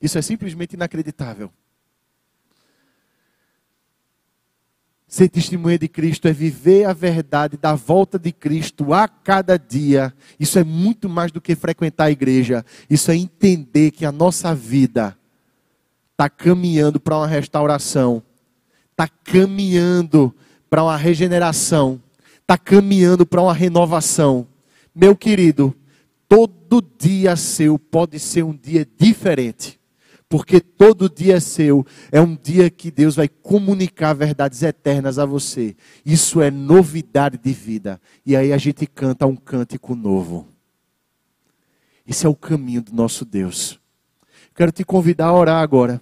[0.00, 1.50] Isso é simplesmente inacreditável.
[5.10, 10.14] Ser testemunha de Cristo é viver a verdade da volta de Cristo a cada dia.
[10.38, 12.64] Isso é muito mais do que frequentar a igreja.
[12.88, 15.18] Isso é entender que a nossa vida
[16.12, 18.22] está caminhando para uma restauração,
[18.92, 20.32] está caminhando
[20.70, 22.00] para uma regeneração,
[22.40, 24.46] está caminhando para uma renovação.
[24.94, 25.74] Meu querido,
[26.28, 29.79] todo dia seu pode ser um dia diferente
[30.30, 35.26] porque todo dia é seu, é um dia que Deus vai comunicar verdades eternas a
[35.26, 35.76] você.
[36.06, 38.00] Isso é novidade de vida.
[38.24, 40.46] E aí a gente canta um cântico novo.
[42.06, 43.80] Esse é o caminho do nosso Deus.
[44.54, 46.00] Quero te convidar a orar agora.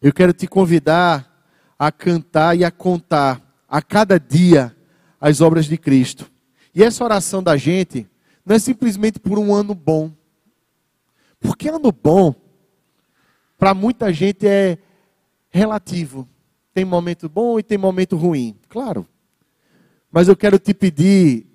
[0.00, 1.44] Eu quero te convidar
[1.78, 4.74] a cantar e a contar a cada dia
[5.20, 6.30] as obras de Cristo.
[6.74, 8.08] E essa oração da gente
[8.46, 10.16] não é simplesmente por um ano bom.
[11.40, 12.34] Porque ano bom,
[13.56, 14.78] para muita gente é
[15.50, 16.28] relativo.
[16.72, 19.06] Tem momento bom e tem momento ruim, claro.
[20.10, 21.46] Mas eu quero te pedir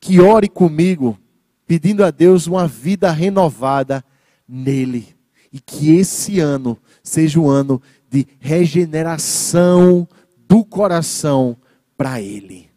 [0.00, 1.18] que ore comigo,
[1.66, 4.04] pedindo a Deus uma vida renovada
[4.46, 5.14] nele.
[5.52, 10.06] E que esse ano seja um ano de regeneração
[10.48, 11.56] do coração
[11.96, 12.68] para ele.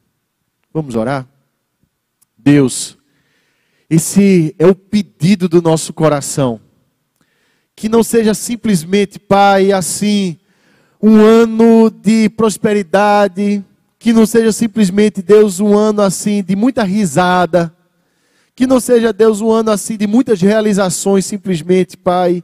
[0.74, 1.28] Vamos orar?
[2.38, 2.98] Deus,
[3.90, 6.62] esse é o pedido do nosso coração.
[7.76, 10.38] Que não seja simplesmente, Pai, assim,
[11.02, 13.66] um ano de prosperidade,
[13.98, 17.76] que não seja simplesmente, Deus, um ano assim de muita risada,
[18.56, 22.44] que não seja, Deus, um ano assim de muitas realizações, simplesmente, Pai.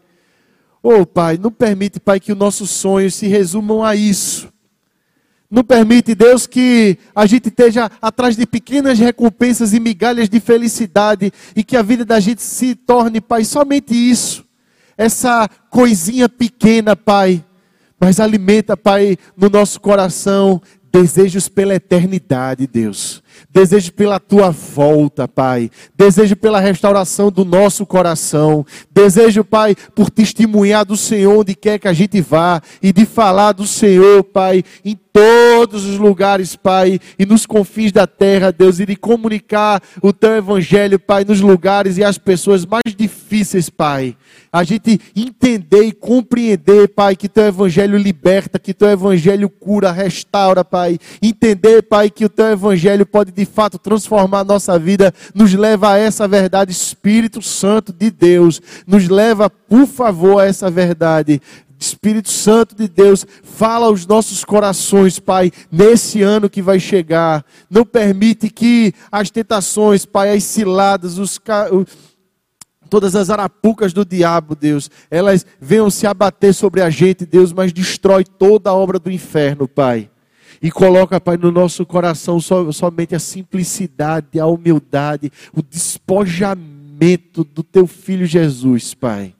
[0.81, 4.51] Oh, Pai, não permite, Pai, que os nossos sonhos se resumam a isso.
[5.49, 11.31] Não permite, Deus, que a gente esteja atrás de pequenas recompensas e migalhas de felicidade
[11.55, 14.43] e que a vida da gente se torne, Pai, somente isso.
[14.97, 17.43] Essa coisinha pequena, Pai.
[17.99, 23.21] Mas alimenta, Pai, no nosso coração desejos pela eternidade, Deus.
[23.55, 25.71] Desejo pela tua volta, Pai.
[25.97, 28.65] Desejo pela restauração do nosso coração.
[28.91, 33.53] Desejo, Pai, por testemunhar do Senhor onde quer que a gente vá e de falar
[33.53, 38.85] do Senhor, Pai, em todos os lugares, Pai, e nos confins da terra, Deus, e
[38.85, 42.93] de comunicar o teu evangelho, Pai, nos lugares e as pessoas mais
[43.35, 44.15] difíceis, Pai.
[44.51, 50.63] A gente entender e compreender, Pai, que teu evangelho liberta, que teu evangelho cura, restaura,
[50.63, 50.97] Pai.
[51.21, 55.91] Entender, Pai, que o teu evangelho pode de fato transformar a nossa vida, nos leva
[55.91, 61.41] a essa verdade, Espírito Santo de Deus, nos leva, por favor, a essa verdade.
[61.77, 67.45] Espírito Santo de Deus, fala aos nossos corações, Pai, nesse ano que vai chegar.
[67.69, 71.37] Não permite que as tentações, Pai, as ciladas, os,
[72.89, 77.73] todas as arapucas do diabo, Deus, elas venham se abater sobre a gente, Deus, mas
[77.73, 80.09] destrói toda a obra do inferno, Pai.
[80.61, 87.85] E coloca, Pai, no nosso coração somente a simplicidade, a humildade, o despojamento do Teu
[87.85, 89.35] Filho Jesus, Pai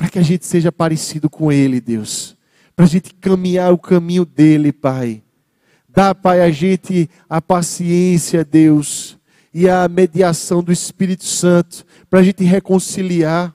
[0.00, 2.34] para que a gente seja parecido com Ele, Deus.
[2.74, 5.22] Para a gente caminhar o caminho dele, Pai.
[5.86, 9.18] Dá, Pai, a gente a paciência, Deus,
[9.52, 13.54] e a mediação do Espírito Santo, para a gente reconciliar,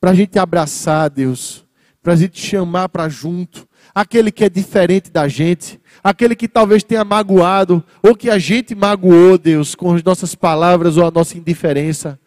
[0.00, 1.64] para a gente abraçar, Deus,
[2.02, 6.84] para a gente chamar para junto, aquele que é diferente da gente, aquele que talvez
[6.84, 11.36] tenha magoado, ou que a gente magoou, Deus, com as nossas palavras ou a nossa
[11.36, 12.18] indiferença.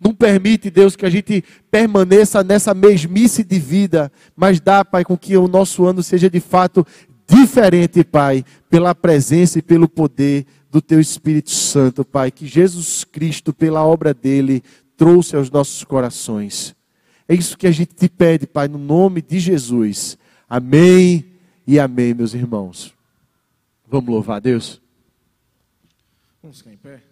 [0.00, 5.16] Não permite, Deus, que a gente permaneça nessa mesmice de vida, mas dá, Pai, com
[5.16, 6.84] que o nosso ano seja de fato
[7.26, 10.44] diferente, Pai, pela presença e pelo poder
[10.74, 14.60] do Teu Espírito Santo, Pai, que Jesus Cristo, pela obra dele,
[14.96, 16.74] trouxe aos nossos corações.
[17.28, 20.18] É isso que a gente te pede, Pai, no nome de Jesus.
[20.50, 21.26] Amém
[21.64, 22.92] e amém, meus irmãos.
[23.86, 24.82] Vamos louvar a Deus?
[26.42, 27.03] Vamos ficar em pé?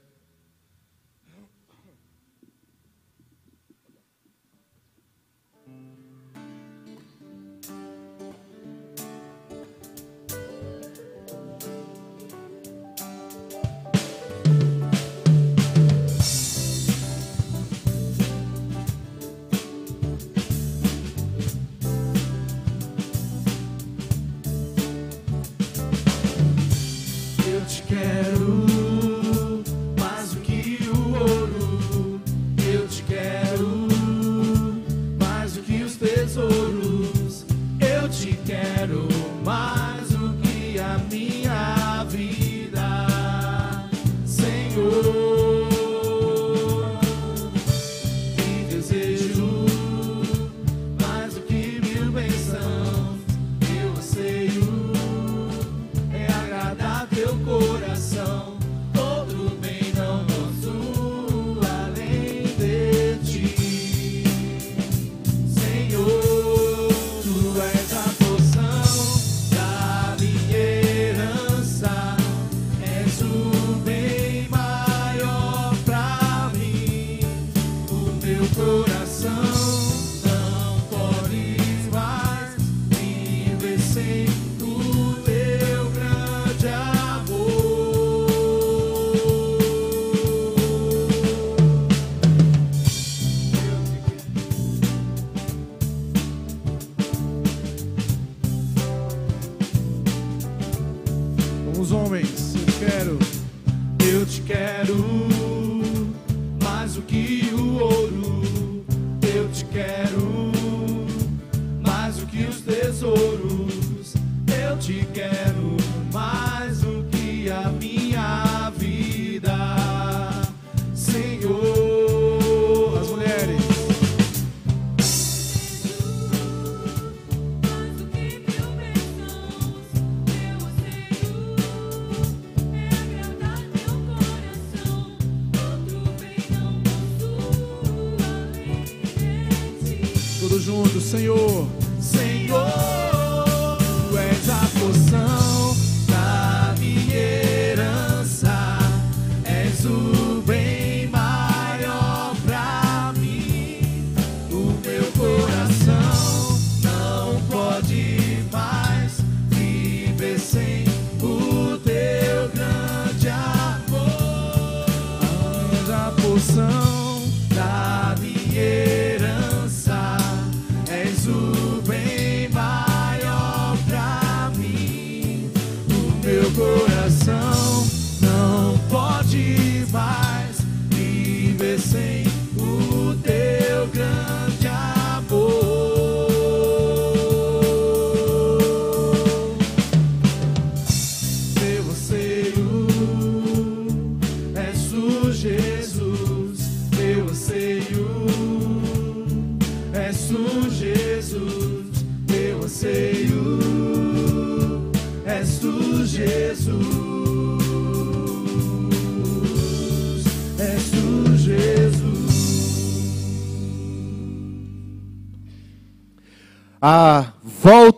[27.92, 28.71] Quero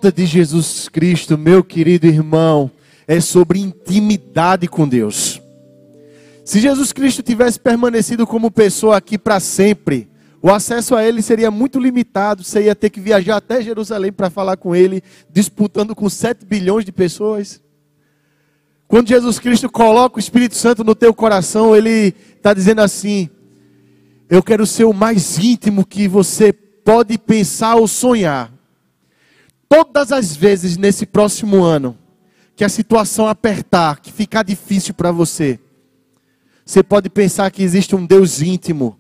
[0.05, 2.71] volta de Jesus Cristo, meu querido irmão,
[3.09, 5.41] é sobre intimidade com Deus.
[6.45, 10.11] Se Jesus Cristo tivesse permanecido como pessoa aqui para sempre,
[10.43, 12.45] o acesso a ele seria muito limitado.
[12.45, 16.85] Você ia ter que viajar até Jerusalém para falar com ele, disputando com 7 bilhões
[16.85, 17.63] de pessoas.
[18.87, 23.31] Quando Jesus Cristo coloca o Espírito Santo no teu coração, ele está dizendo assim:
[24.29, 28.54] Eu quero ser o mais íntimo que você pode pensar ou sonhar.
[29.69, 31.99] Todas as vezes nesse próximo ano
[32.55, 35.59] que a situação apertar, que ficar difícil para você,
[36.65, 38.99] você pode pensar que existe um Deus íntimo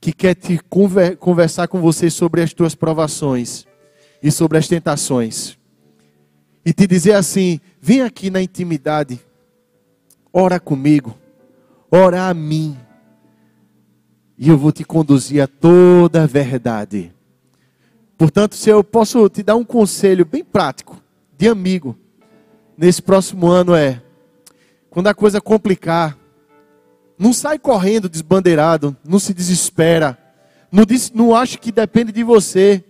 [0.00, 3.66] que quer te conver- conversar com você sobre as tuas provações
[4.22, 5.58] e sobre as tentações.
[6.64, 9.20] E te dizer assim: vem aqui na intimidade,
[10.32, 11.16] ora comigo,
[11.90, 12.76] ora a mim,
[14.38, 17.12] e eu vou te conduzir a toda a verdade.
[18.16, 21.02] Portanto, se eu posso te dar um conselho bem prático,
[21.36, 21.96] de amigo,
[22.76, 24.02] nesse próximo ano é:
[24.88, 26.16] quando a coisa complicar,
[27.18, 30.18] não sai correndo desbandeirado, não se desespera,
[30.70, 32.84] não, diz, não acha que depende de você.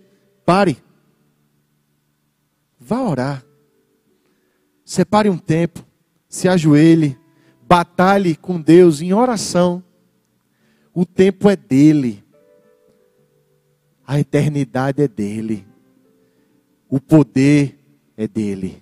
[0.45, 0.77] Pare.
[2.79, 3.43] Vá orar.
[4.83, 5.85] Separe um tempo,
[6.29, 7.19] se ajoelhe,
[7.61, 9.83] batalhe com Deus em oração.
[10.93, 12.23] O tempo é dele.
[14.07, 15.67] A eternidade é dele.
[16.89, 17.77] O poder
[18.15, 18.81] é dele.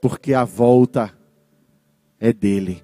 [0.00, 1.16] Porque a volta
[2.18, 2.82] é dele.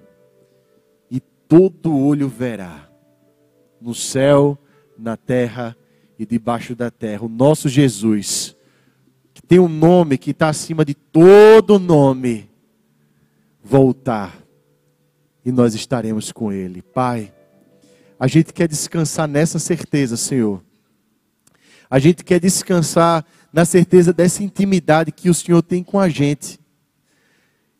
[1.11, 2.89] E todo olho verá,
[3.81, 4.57] no céu,
[4.97, 5.77] na terra
[6.17, 8.55] e debaixo da terra, o nosso Jesus,
[9.35, 12.49] que tem um nome que está acima de todo nome,
[13.63, 14.41] voltar
[15.45, 16.83] e nós estaremos com Ele.
[16.83, 17.33] Pai,
[18.21, 20.63] a gente quer descansar nessa certeza, Senhor.
[21.91, 26.61] A gente quer descansar na certeza dessa intimidade que o Senhor tem com a gente.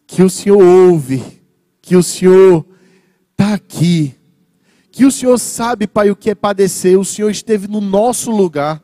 [0.07, 1.43] Que o Senhor ouve,
[1.83, 2.65] que o Senhor
[3.33, 4.15] está aqui.
[4.91, 6.99] Que o Senhor sabe, Pai, o que é padecer.
[6.99, 8.83] O Senhor esteve no nosso lugar,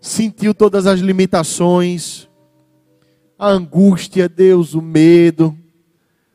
[0.00, 2.28] sentiu todas as limitações,
[3.38, 5.56] a angústia, Deus, o medo,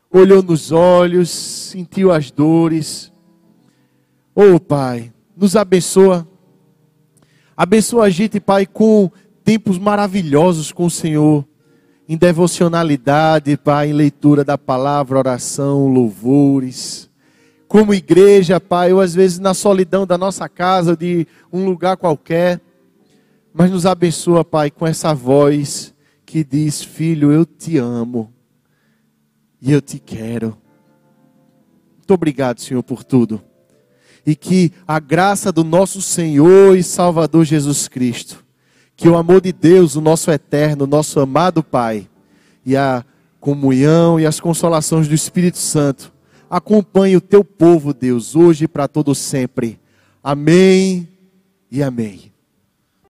[0.10, 3.12] olhou nos olhos, sentiu as dores.
[4.34, 6.28] Oh, Pai, nos abençoa.
[7.56, 9.12] Abençoa a gente, Pai, com
[9.44, 11.46] tempos maravilhosos com o Senhor,
[12.10, 17.10] em devocionalidade, Pai, em leitura da palavra, oração, louvores.
[17.68, 22.60] Como igreja, Pai, ou às vezes na solidão da nossa casa, de um lugar qualquer.
[23.54, 25.94] Mas nos abençoa, Pai, com essa voz
[26.26, 28.34] que diz: Filho, eu te amo
[29.62, 30.58] e eu te quero.
[31.98, 33.42] Muito obrigado, Senhor, por tudo.
[34.26, 38.44] E que a graça do nosso Senhor e Salvador Jesus Cristo,
[38.96, 42.08] que o amor de Deus, o nosso eterno, nosso amado Pai,
[42.66, 43.04] e a
[43.40, 46.14] comunhão e as consolações do Espírito Santo
[46.50, 49.80] acompanhe o teu povo, Deus, hoje e para todo sempre.
[50.24, 51.08] Amém
[51.72, 52.33] e amém.